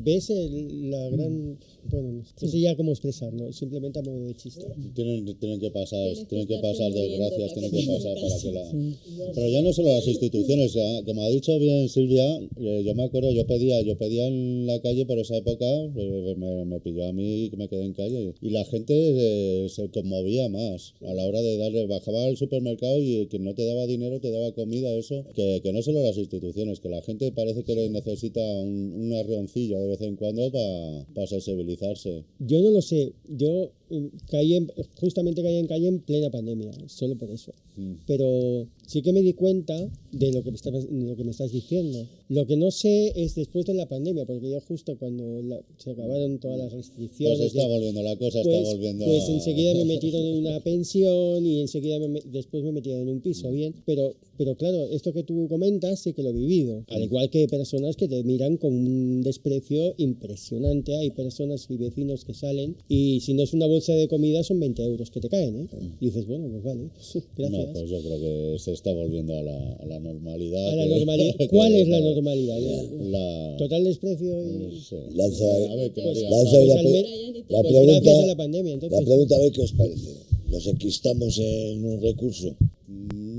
[0.00, 1.58] ¿Ves el- la gran...
[1.90, 4.66] Bueno, no sé ya cómo expresarlo, simplemente a modo de chiste.
[4.94, 8.52] Tienen, tienen que pasar, que tienen que pasar desgracias, tienen que que pasar para que
[8.52, 8.70] la...
[8.70, 8.96] Sí.
[9.34, 13.04] Pero ya no solo las instituciones, sea, como ha dicho bien Silvia, eh, yo me
[13.04, 17.06] acuerdo, yo pedía, yo pedía en la calle por esa época, eh, me, me pilló
[17.06, 21.14] a mí que me quedé en calle y la gente eh, se conmovía más a
[21.14, 24.52] la hora de darle, bajaba al supermercado y quien no te daba dinero te daba
[24.52, 28.40] comida, eso, que, que no solo las instituciones, que la gente parece que le necesita
[28.40, 31.26] un, un arreoncillo de vez en cuando para
[32.38, 34.70] Yo no lo sé, yo mm, caí en-
[35.00, 37.52] justamente caí en calle en plena pandemia, solo por eso.
[38.06, 39.76] Pero sí que me di cuenta
[40.12, 42.06] de lo que me estás, lo que me estás diciendo.
[42.28, 45.90] Lo que no sé es después de la pandemia, porque yo justo cuando la- se
[45.90, 47.38] acabaron todas las restricciones...
[47.38, 50.60] Pues está volviendo, la cosa pues, está volviendo Pues a- enseguida me metieron en una
[50.60, 53.74] pensión y enseguida me después me metieron en un piso, bien.
[53.86, 56.84] Pero, pero claro, esto que tú comentas sí que lo he vivido.
[56.88, 60.96] Al igual que personas que te miran con un desprecio impresionante.
[60.96, 64.60] Hay personas y vecinos que salen y si no es una bolsa de comida son
[64.60, 65.68] 20 euros que te caen, ¿eh?
[66.00, 66.90] Y dices, bueno, pues vale,
[67.36, 67.66] gracias.
[67.66, 70.68] No, pues yo creo que se está volviendo a la, a la normalidad.
[70.70, 71.34] A la que- normalidad.
[71.38, 72.58] que ¿Cuál es la normalidad?
[73.10, 73.56] La...
[73.58, 74.80] Total desprecio y...
[75.14, 76.28] Lanzo ahí, A ver, que Pues- diga.
[76.30, 76.44] pues
[77.48, 78.00] la, pues pregunta.
[78.02, 78.98] gracias a la pandemia, entonces.
[79.00, 80.10] La pregunta, a ver qué os parece.
[80.50, 82.54] ¿Nos enquistamos en un recurso?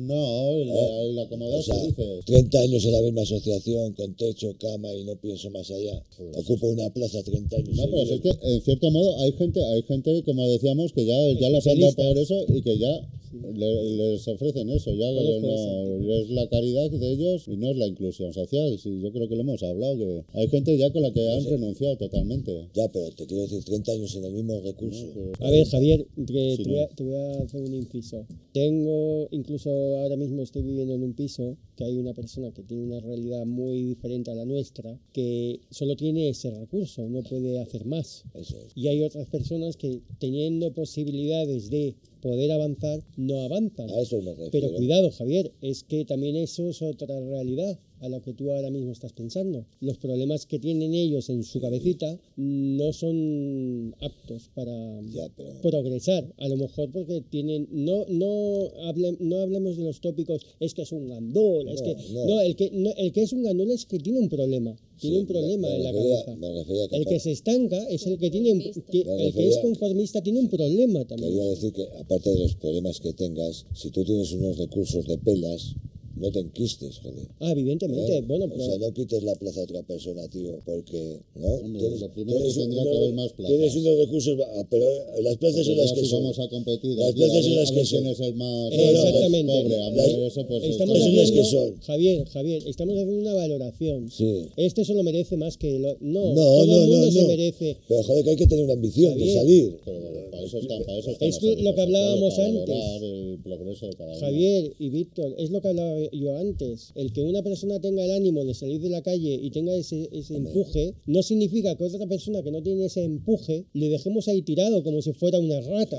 [0.06, 2.26] No, el, el acomodarse, O sea, dices.
[2.26, 6.04] 30 años en la misma asociación, con techo, cama y no pienso más allá.
[6.38, 7.70] Ocupo una plaza 30 años.
[7.70, 11.06] Pues No, pero es que en cierto modo hay gente, hay gente como decíamos que
[11.06, 13.10] ya, ya las han dado por eso y que ya
[13.54, 17.88] le- les ofrecen eso, ya no, es la caridad de ellos y no es la
[17.88, 18.78] inclusión social.
[18.80, 21.44] Sí, yo creo que lo hemos hablado, que hay gente ya con la que han
[21.44, 22.68] renunciado totalmente.
[22.74, 25.06] Ya, pero te quiero decir, 30 años en el mismo recurso.
[25.40, 26.70] A ver, Javier, Sí, te, no.
[26.70, 28.26] voy a, te voy a hacer un inciso.
[28.54, 29.70] Tengo, incluso
[30.02, 33.46] ahora mismo estoy viviendo en un piso que hay una persona que tiene una realidad
[33.46, 38.24] muy diferente a la nuestra, que solo tiene ese recurso, no puede hacer más.
[38.34, 38.72] Eso es.
[38.76, 43.90] Y hay otras personas que teniendo posibilidades de poder avanzar, no avanzan.
[43.90, 44.52] A eso me refiero.
[44.52, 48.70] Pero cuidado, Javier, es que también eso es otra realidad a la que tú ahora
[48.70, 49.66] mismo estás pensando.
[49.80, 56.34] Los problemas que tienen ellos en su cabecita no son aptos para Ya, pero- progresar.
[56.38, 60.82] A lo mejor porque tienen, no, no, hable- no hablemos de los tópicos, es que
[60.84, 62.26] es un gandul, es No, que, no.
[62.26, 65.16] no, el que, no, el que es un gandul es que tiene un problema, tiene
[65.18, 66.90] Sí, un problema me- me en la refería- cabeza.
[66.90, 70.22] que El que se estanca es el que tiene, un- que- el que es conformista
[70.22, 71.32] tiene un problema también.
[71.32, 75.18] Quería decir que, aparte de los problemas que tengas, si tú tienes unos recursos de
[75.18, 75.76] pelas,
[76.16, 77.28] no te enquistes, joder.
[77.40, 78.22] Ah, evidentemente, ¿Eh?
[78.22, 78.64] bueno, O pero...
[78.66, 81.48] sea, no quites la plaza a otra persona, tío, porque, ¿no?
[81.48, 83.56] Hombre, lo primero que tendría que unos- haber más plazas.
[83.58, 84.86] Tienes unos recursos, ah, pero
[85.22, 86.22] las plazas son Porque las ya que si son.
[86.24, 88.00] vamos a competir Las aquí, plazas a son ver- las a que ver son.
[88.02, 89.52] quién es el más No, no, Exactamente.
[89.54, 89.82] pobre.
[89.84, 91.78] A mí Las- eso pues Estamos son haciendo, las que son.
[91.82, 94.10] Javier, Javier, estamos haciendo una valoración.
[94.12, 94.46] Sí.
[94.58, 97.78] Este solo merece más que lo, no, No, todo no, el mundo no, se merece.
[97.88, 99.36] Pero joder, que hay que tener una ambición de Javier.
[99.36, 99.78] salir.
[99.86, 102.76] Pero bueno, para eso están, para eso están Es las lo que hablábamos antes.
[103.02, 104.20] el progreso de cada uno.
[104.20, 106.92] Javier y Víctor, es lo que hablaba yo antes.
[106.96, 110.10] El que una persona tenga el ánimo de salir de la calle y tenga ese,
[110.12, 114.42] ese empuje, no significa que otra persona que no tiene ese empuje le dejemos ahí
[114.42, 115.98] tirado como si fuera una rata.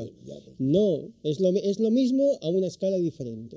[0.59, 3.57] No, es lo, es lo mismo a una escala diferente.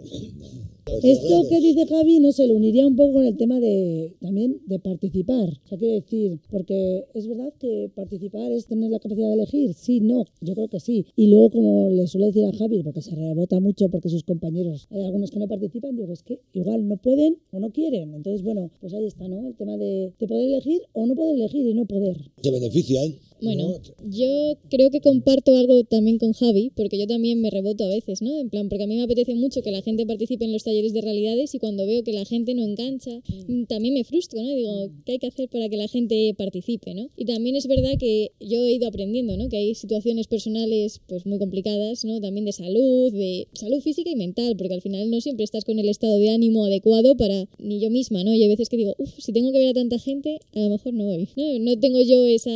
[1.03, 4.61] Esto que dice Javi, no se lo uniría un poco con el tema de también
[4.65, 5.49] de participar.
[5.65, 9.73] O sea, quiero decir, porque es verdad que participar es tener la capacidad de elegir.
[9.73, 11.05] Sí, no, yo creo que sí.
[11.15, 14.87] Y luego, como le suelo decir a Javi, porque se rebota mucho porque sus compañeros,
[14.91, 18.13] hay algunos que no participan, digo, es que igual no pueden o no quieren.
[18.13, 19.47] Entonces, bueno, pues ahí está, ¿no?
[19.47, 22.17] El tema de, de poder elegir o no poder elegir y no poder.
[22.41, 23.13] Te benefician.
[23.41, 27.87] Bueno, yo creo que comparto algo también con Javi, porque yo también me reboto a
[27.87, 28.37] veces, ¿no?
[28.37, 30.93] En plan, porque a mí me apetece mucho que la gente participe en los talleres
[30.93, 34.49] de realidades y cuando veo que la gente no engancha, mm, también me frustro, ¿no?
[34.49, 37.09] Digo, ¿qué hay que hacer para que la gente participe, ¿no?
[37.15, 39.47] Y también es verdad que yo he ido aprendiendo, ¿no?
[39.47, 42.19] Que hay situaciones personales, pues muy complicadas, ¿no?
[42.19, 45.79] También de salud, de salud física y mental, porque al final no siempre estás con
[45.79, 48.33] el estado de ánimo adecuado para ni yo misma, ¿no?
[48.33, 50.69] Y hay veces que digo, uff, si tengo que ver a tanta gente, a lo
[50.69, 51.59] mejor no voy, ¿no?
[51.59, 52.49] No tengo yo esa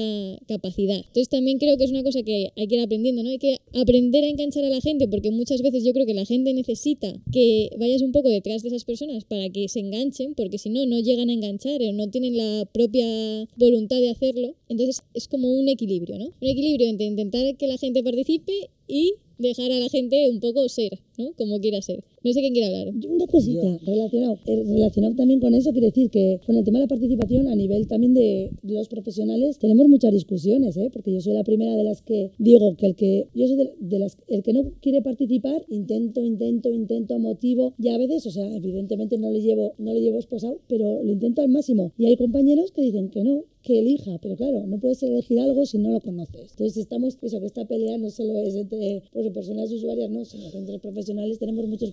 [0.48, 0.73] capacidad.
[0.78, 3.30] Entonces también creo que es una cosa que hay que ir aprendiendo, ¿no?
[3.30, 6.26] Hay que aprender a enganchar a la gente, porque muchas veces yo creo que la
[6.26, 10.58] gente necesita que vayas un poco detrás de esas personas para que se enganchen, porque
[10.58, 14.56] si no, no llegan a enganchar o no tienen la propia voluntad de hacerlo.
[14.70, 16.26] Entonces es como un equilibrio, ¿no?
[16.26, 19.16] Un equilibrio entre intentar que la gente participe y
[19.50, 21.34] dejar a la gente un poco ser, ¿no?
[21.38, 22.04] Como quiera ser.
[22.24, 22.94] No sé quién quiere hablar.
[23.10, 26.86] Una cosita relacionado, eh, relacionado también con eso, quiere decir que con el tema de
[26.86, 30.90] la participación a nivel también de los profesionales tenemos muchas discusiones, ¿eh?
[30.92, 33.74] porque yo soy la primera de las que digo que el que yo soy de,
[33.80, 38.32] de las el que no quiere participar intento, intento, intento, motivo y a veces, o
[38.32, 42.06] sea, evidentemente no le llevo no le llevo esposado, pero lo intento al máximo y
[42.06, 45.78] hay compañeros que dicen que no, que elija, pero claro, no puedes elegir algo si
[45.78, 46.52] no lo conoces.
[46.52, 50.52] Entonces estamos, eso que esta pelea no solo es entre pues, personas usuarias, no, sino
[50.52, 51.92] que entre profesionales tenemos muchos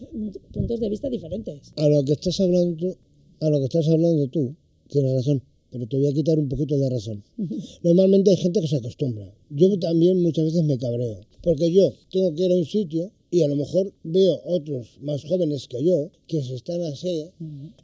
[0.53, 1.73] puntos de vista diferentes.
[1.77, 2.97] A lo que estás hablando
[3.41, 4.55] a lo que estás hablando tú,
[4.89, 7.25] tienes razón, pero te voy a quitar un poquito de razón.
[7.83, 9.33] Normalmente hay gente que se acostumbra.
[9.51, 13.43] Yo también muchas veces me cabreo, porque yo tengo que ir a un sitio y
[13.43, 17.27] a lo mejor veo otros más jóvenes que yo que se están así,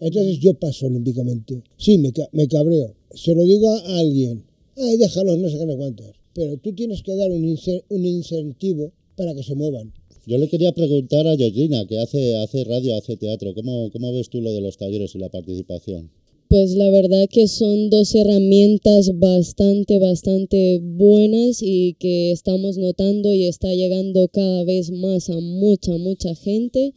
[0.01, 1.63] entonces yo paso olímpicamente.
[1.77, 2.95] Sí, me, ca- me cabreo.
[3.15, 4.45] Se lo digo a alguien,
[4.77, 6.09] ay, déjalos, no sé qué, no cuántos.
[6.35, 9.93] Pero tú tienes que dar un, ince- un incentivo para que se muevan.
[10.27, 14.29] Yo le quería preguntar a Georgina, que hace, hace radio, hace teatro, ¿cómo, ¿cómo ves
[14.29, 16.11] tú lo de los talleres y la participación?
[16.49, 23.47] Pues la verdad que son dos herramientas bastante, bastante buenas y que estamos notando y
[23.47, 26.95] está llegando cada vez más a mucha, mucha gente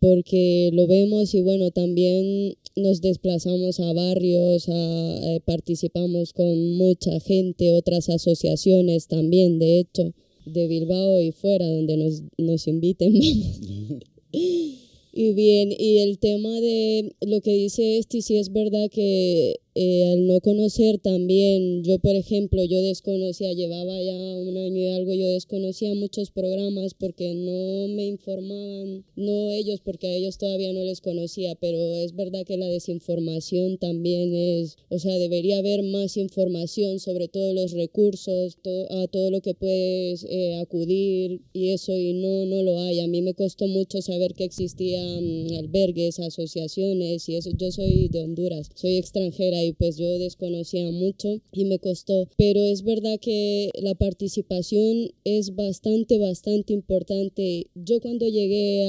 [0.00, 7.20] porque lo vemos y bueno, también nos desplazamos a barrios, a- eh, participamos con mucha
[7.20, 10.12] gente, otras asociaciones también, de hecho,
[10.44, 13.14] de Bilbao y fuera, donde nos, nos inviten,
[13.62, 14.83] vamos.
[15.16, 20.06] Y bien, y el tema de lo que dice Esti, sí es verdad que eh,
[20.12, 25.12] al no conocer también, yo por ejemplo, yo desconocía, llevaba ya un año y algo,
[25.14, 30.84] yo desconocía muchos programas porque no me informaban, no ellos, porque a ellos todavía no
[30.84, 36.16] les conocía, pero es verdad que la desinformación también es, o sea, debería haber más
[36.16, 41.96] información sobre todos los recursos, to- a todo lo que puedes eh, acudir y eso,
[41.96, 43.00] y no, no lo hay.
[43.00, 47.50] A mí me costó mucho saber que existían albergues, asociaciones y eso.
[47.56, 52.28] Yo soy de Honduras, soy extranjera y pues yo desconocía mucho y me costó.
[52.36, 57.68] Pero es verdad que la participación es bastante, bastante importante.
[57.74, 58.84] Yo cuando llegué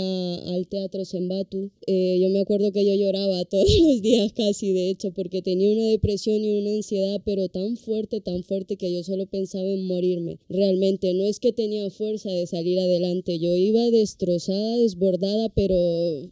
[0.47, 4.89] al Teatro Sembatu, eh, yo me acuerdo que yo lloraba todos los días casi, de
[4.89, 9.03] hecho, porque tenía una depresión y una ansiedad, pero tan fuerte, tan fuerte que yo
[9.03, 10.39] solo pensaba en morirme.
[10.49, 15.75] Realmente, no es que tenía fuerza de salir adelante, yo iba destrozada, desbordada, pero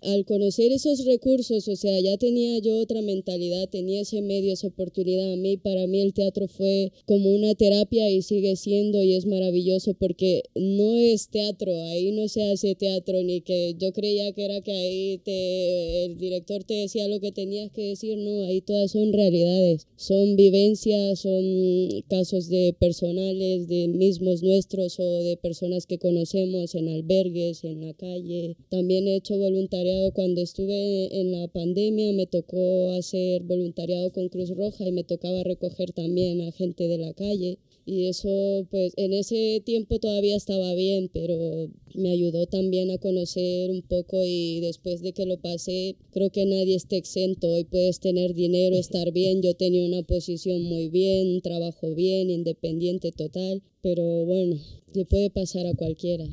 [0.01, 5.33] al conocer esos recursos, o sea, ya tenía yo otra mentalidad, tenía ese esa oportunidad
[5.33, 5.57] a mí.
[5.57, 10.43] Para mí el teatro fue como una terapia y sigue siendo y es maravilloso porque
[10.55, 14.71] no es teatro, ahí no se hace teatro ni que yo creía que era que
[14.71, 19.13] ahí te, el director te decía lo que tenías que decir, no, ahí todas son
[19.13, 26.75] realidades, son vivencias, son casos de personales, de mismos nuestros o de personas que conocemos
[26.75, 28.55] en albergues, en la calle.
[28.69, 34.49] También he hecho voluntariado cuando estuve en la pandemia, me tocó hacer voluntariado con Cruz
[34.49, 37.59] Roja y me tocaba recoger también a gente de la calle.
[37.85, 43.71] Y eso, pues en ese tiempo todavía estaba bien, pero me ayudó también a conocer
[43.71, 47.51] un poco y después de que lo pasé, creo que nadie está exento.
[47.51, 49.41] Hoy puedes tener dinero, estar bien.
[49.41, 54.57] Yo tenía una posición muy bien, trabajo bien, independiente total, pero bueno,
[54.93, 56.25] le puede pasar a cualquiera.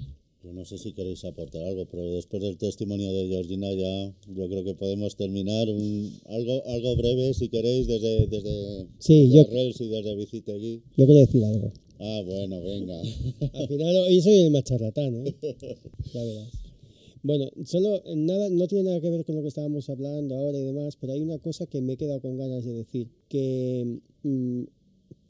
[0.43, 4.49] Yo no sé si queréis aportar algo, pero después del testimonio de Georgina ya yo
[4.49, 9.43] creo que podemos terminar un, algo algo breve si queréis desde desde, sí, desde yo,
[9.43, 10.83] Arrels y desde Visitegui.
[10.97, 11.73] Yo quiero decir algo.
[11.99, 12.99] Ah, bueno, venga.
[13.53, 15.37] Al final hoy soy el más charlatán, ¿eh?
[16.15, 16.61] Ya verás.
[17.23, 20.65] Bueno, solo nada, no tiene nada que ver con lo que estábamos hablando ahora y
[20.65, 24.63] demás, pero hay una cosa que me he quedado con ganas de decir, que mm,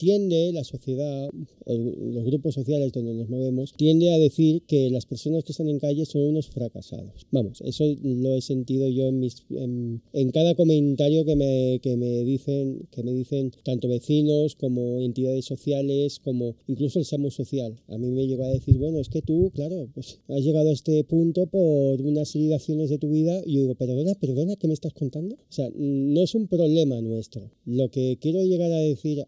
[0.01, 1.29] tiende la sociedad,
[1.67, 5.77] los grupos sociales donde nos movemos, tiende a decir que las personas que están en
[5.77, 7.27] calle son unos fracasados.
[7.29, 12.23] Vamos, eso lo he sentido yo en, mis, en, cada comentario que me, que, me
[12.23, 17.79] dicen, que me dicen tanto vecinos como entidades sociales, como incluso el SAMU social.
[17.87, 20.73] A mí me llegó a decir, bueno, es que tú, claro, pues has llegado a
[20.73, 23.39] este punto por una serie de acciones de tu vida.
[23.45, 25.35] Y yo digo, perdona, perdona, ¿qué me estás contando?
[25.35, 27.51] O sea, no es un problema nuestro.
[27.65, 29.23] Lo que quiero llegar a decir...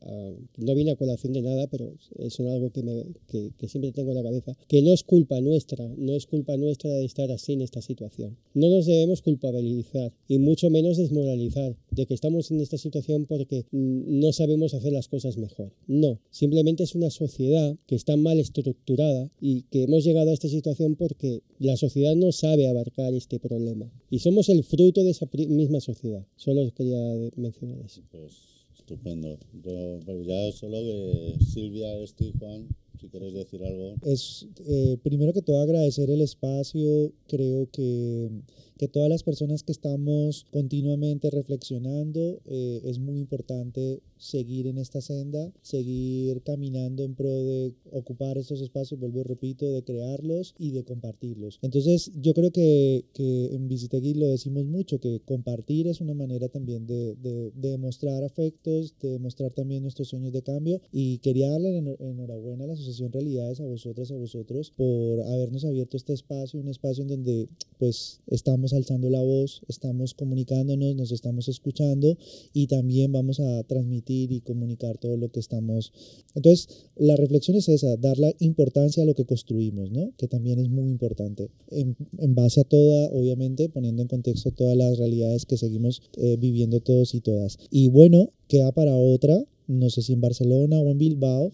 [0.64, 4.18] no viene a colación de nada, pero es algo que, me, que, siempre tengo en
[4.18, 7.62] la cabeza, que no es culpa nuestra, no es culpa nuestra de estar así en
[7.62, 8.38] esta situación.
[8.54, 13.66] No nos debemos culpabilizar y mucho menos desmoralizar de que estamos en esta situación porque
[13.72, 15.74] no sabemos hacer las cosas mejor.
[15.88, 20.48] No, simplemente es una sociedad que está mal estructurada y que hemos llegado a esta
[20.48, 23.92] situación porque la sociedad no sabe abarcar este problema.
[24.10, 26.26] Y somos el fruto de esa misma sociedad.
[26.36, 27.00] Solo quería
[27.36, 28.02] mencionar eso.
[28.12, 29.40] Pues Estupendo.
[29.64, 32.68] Yo, pues ya solo de Silvia, Esti, Juan,
[33.00, 33.96] si queréis decir algo.
[34.02, 37.12] Es, eh, primero que todo, agradecer el espacio.
[37.28, 38.30] Creo que,
[38.78, 45.02] que todas las personas que estamos continuamente reflexionando, eh, es muy importante seguir en esta
[45.02, 50.84] senda, seguir caminando en pro de ocupar estos espacios, vuelvo repito, de crearlos y de
[50.84, 51.60] compartirlos.
[51.62, 56.48] Entonces, yo creo que, que en Visitegui lo decimos mucho, que compartir es una manera
[56.48, 61.50] también de, de, de demostrar afectos, de demostrar también nuestros sueños de cambio y quería
[61.52, 66.60] darle enhorabuena a la Asociación Realidades, a vosotras, a vosotros, por habernos abierto este espacio,
[66.60, 67.48] un espacio en donde
[67.80, 72.18] pues estamos alzando la voz, estamos comunicándonos, nos estamos escuchando
[72.54, 75.94] y también vamos a transmitir y comunicar todo lo que estamos.
[76.36, 80.12] Entonces, la reflexión es esa, dar la importancia a lo que construimos, ¿no?
[80.18, 81.50] Que también es muy importante.
[81.70, 86.38] En, en base a toda, obviamente, poniendo en contexto todas las realidades que seguimos eh,
[86.38, 87.58] viviendo todos y todas.
[87.72, 91.52] Y bueno, queda para otra, no sé si en Barcelona o en Bilbao.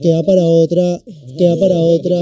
[0.00, 1.02] Queda para otra,
[1.36, 2.18] queda para otra.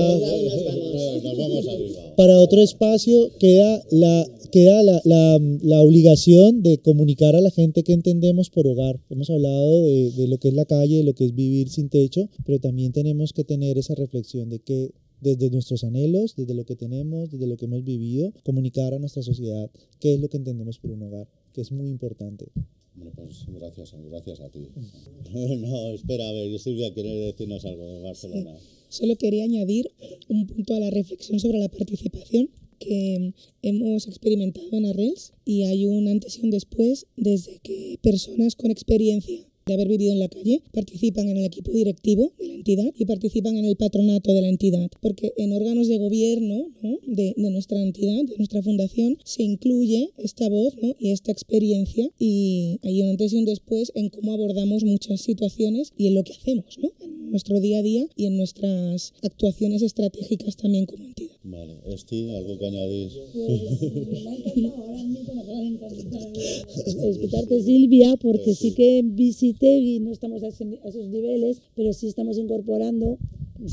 [2.16, 7.82] Para otro espacio queda la queda la, la, la, obligación de comunicar a la gente
[7.82, 9.00] que entendemos por hogar.
[9.10, 11.88] Hemos hablado de, de, lo que es la calle, de lo que es vivir sin
[11.88, 16.64] techo, pero también tenemos que tener esa reflexión de que desde nuestros anhelos, desde lo
[16.64, 20.36] que tenemos, desde lo que hemos vivido, comunicar a nuestra sociedad qué es lo que
[20.36, 22.52] entendemos por un hogar, que es muy importante.
[22.94, 24.68] Bueno, pues gracias, gracias a ti.
[25.58, 28.56] no, espera, a ver, Silvia quiere decirnos algo de Barcelona.
[28.58, 28.66] Sí.
[28.88, 29.90] Solo quería añadir
[30.28, 33.32] un punto a la reflexión sobre la participación que
[33.62, 38.70] hemos experimentado en Arrels y hay un antes y un después desde que personas con
[38.70, 42.92] experiencia de haber vivido en la calle participan en el equipo directivo de la entidad
[42.96, 46.98] y participan en el patronato de la entidad, porque en órganos de gobierno ¿no?
[47.06, 50.94] de, nuestra entidad, de nuestra fundación, se incluye esta voz ¿no?
[50.98, 55.92] y esta experiencia y hay un antes y un después en cómo abordamos muchas situaciones
[55.96, 56.92] y en lo que hacemos ¿no?
[57.00, 61.33] en nuestro día a día y en nuestras actuaciones estratégicas también como entidad.
[61.46, 63.12] Vale, Esti, ¿algo que añadir?
[63.34, 68.70] Pues, me ha encantado, ahora mismo me acaba de encantar escucharte Silvia, porque pues sí.
[68.70, 73.18] sí que visité y no estamos a, ese, a, esos niveles, pero sí estamos incorporando,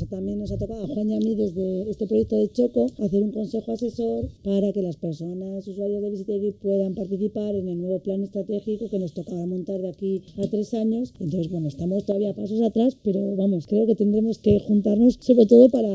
[0.10, 3.22] también nos ha tocado a Juan y a mí desde este proyecto de Choco, hacer
[3.22, 8.00] un consejo asesor para que las personas usuarias de Visitegui puedan participar en el nuevo
[8.00, 11.14] plan estratégico que nos tocará montar de aquí a tres años.
[11.20, 15.70] Entonces, bueno, estamos todavía pasos atrás, pero vamos, creo que tendremos que juntarnos sobre todo
[15.70, 15.90] para,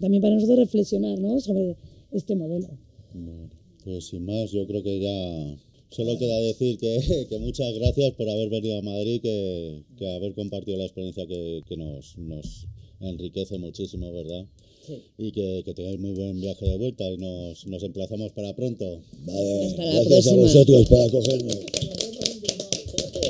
[0.00, 1.40] también para nosotros reflexionar ¿no?
[1.40, 1.76] sobre
[2.12, 2.68] este modelo.
[3.14, 3.48] Bueno,
[3.84, 5.56] pues sin más, yo creo que ya
[5.94, 6.98] Solo queda decir que,
[7.38, 12.66] muchas gracias por haber venido a Madrid, que, que haber compartido la experiencia que, nos,
[13.08, 14.44] enriquece muchísimo, ¿verdad?
[14.86, 15.02] Sí.
[15.16, 18.84] Y que, que, tengáis muy buen viaje de vuelta y nos, nos emplazamos para pronto.
[19.24, 20.34] Vale, Hasta la gracias próxima.
[20.34, 21.58] a vosotros para acogernos.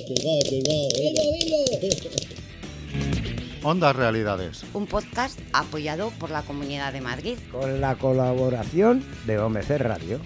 [0.09, 0.89] Bilbao, Bilbao.
[3.63, 4.63] Ondas Realidades.
[4.75, 7.39] Un podcast apoyado por la Comunidad de Madrid.
[7.51, 10.21] Con la colaboración de OMC Radio.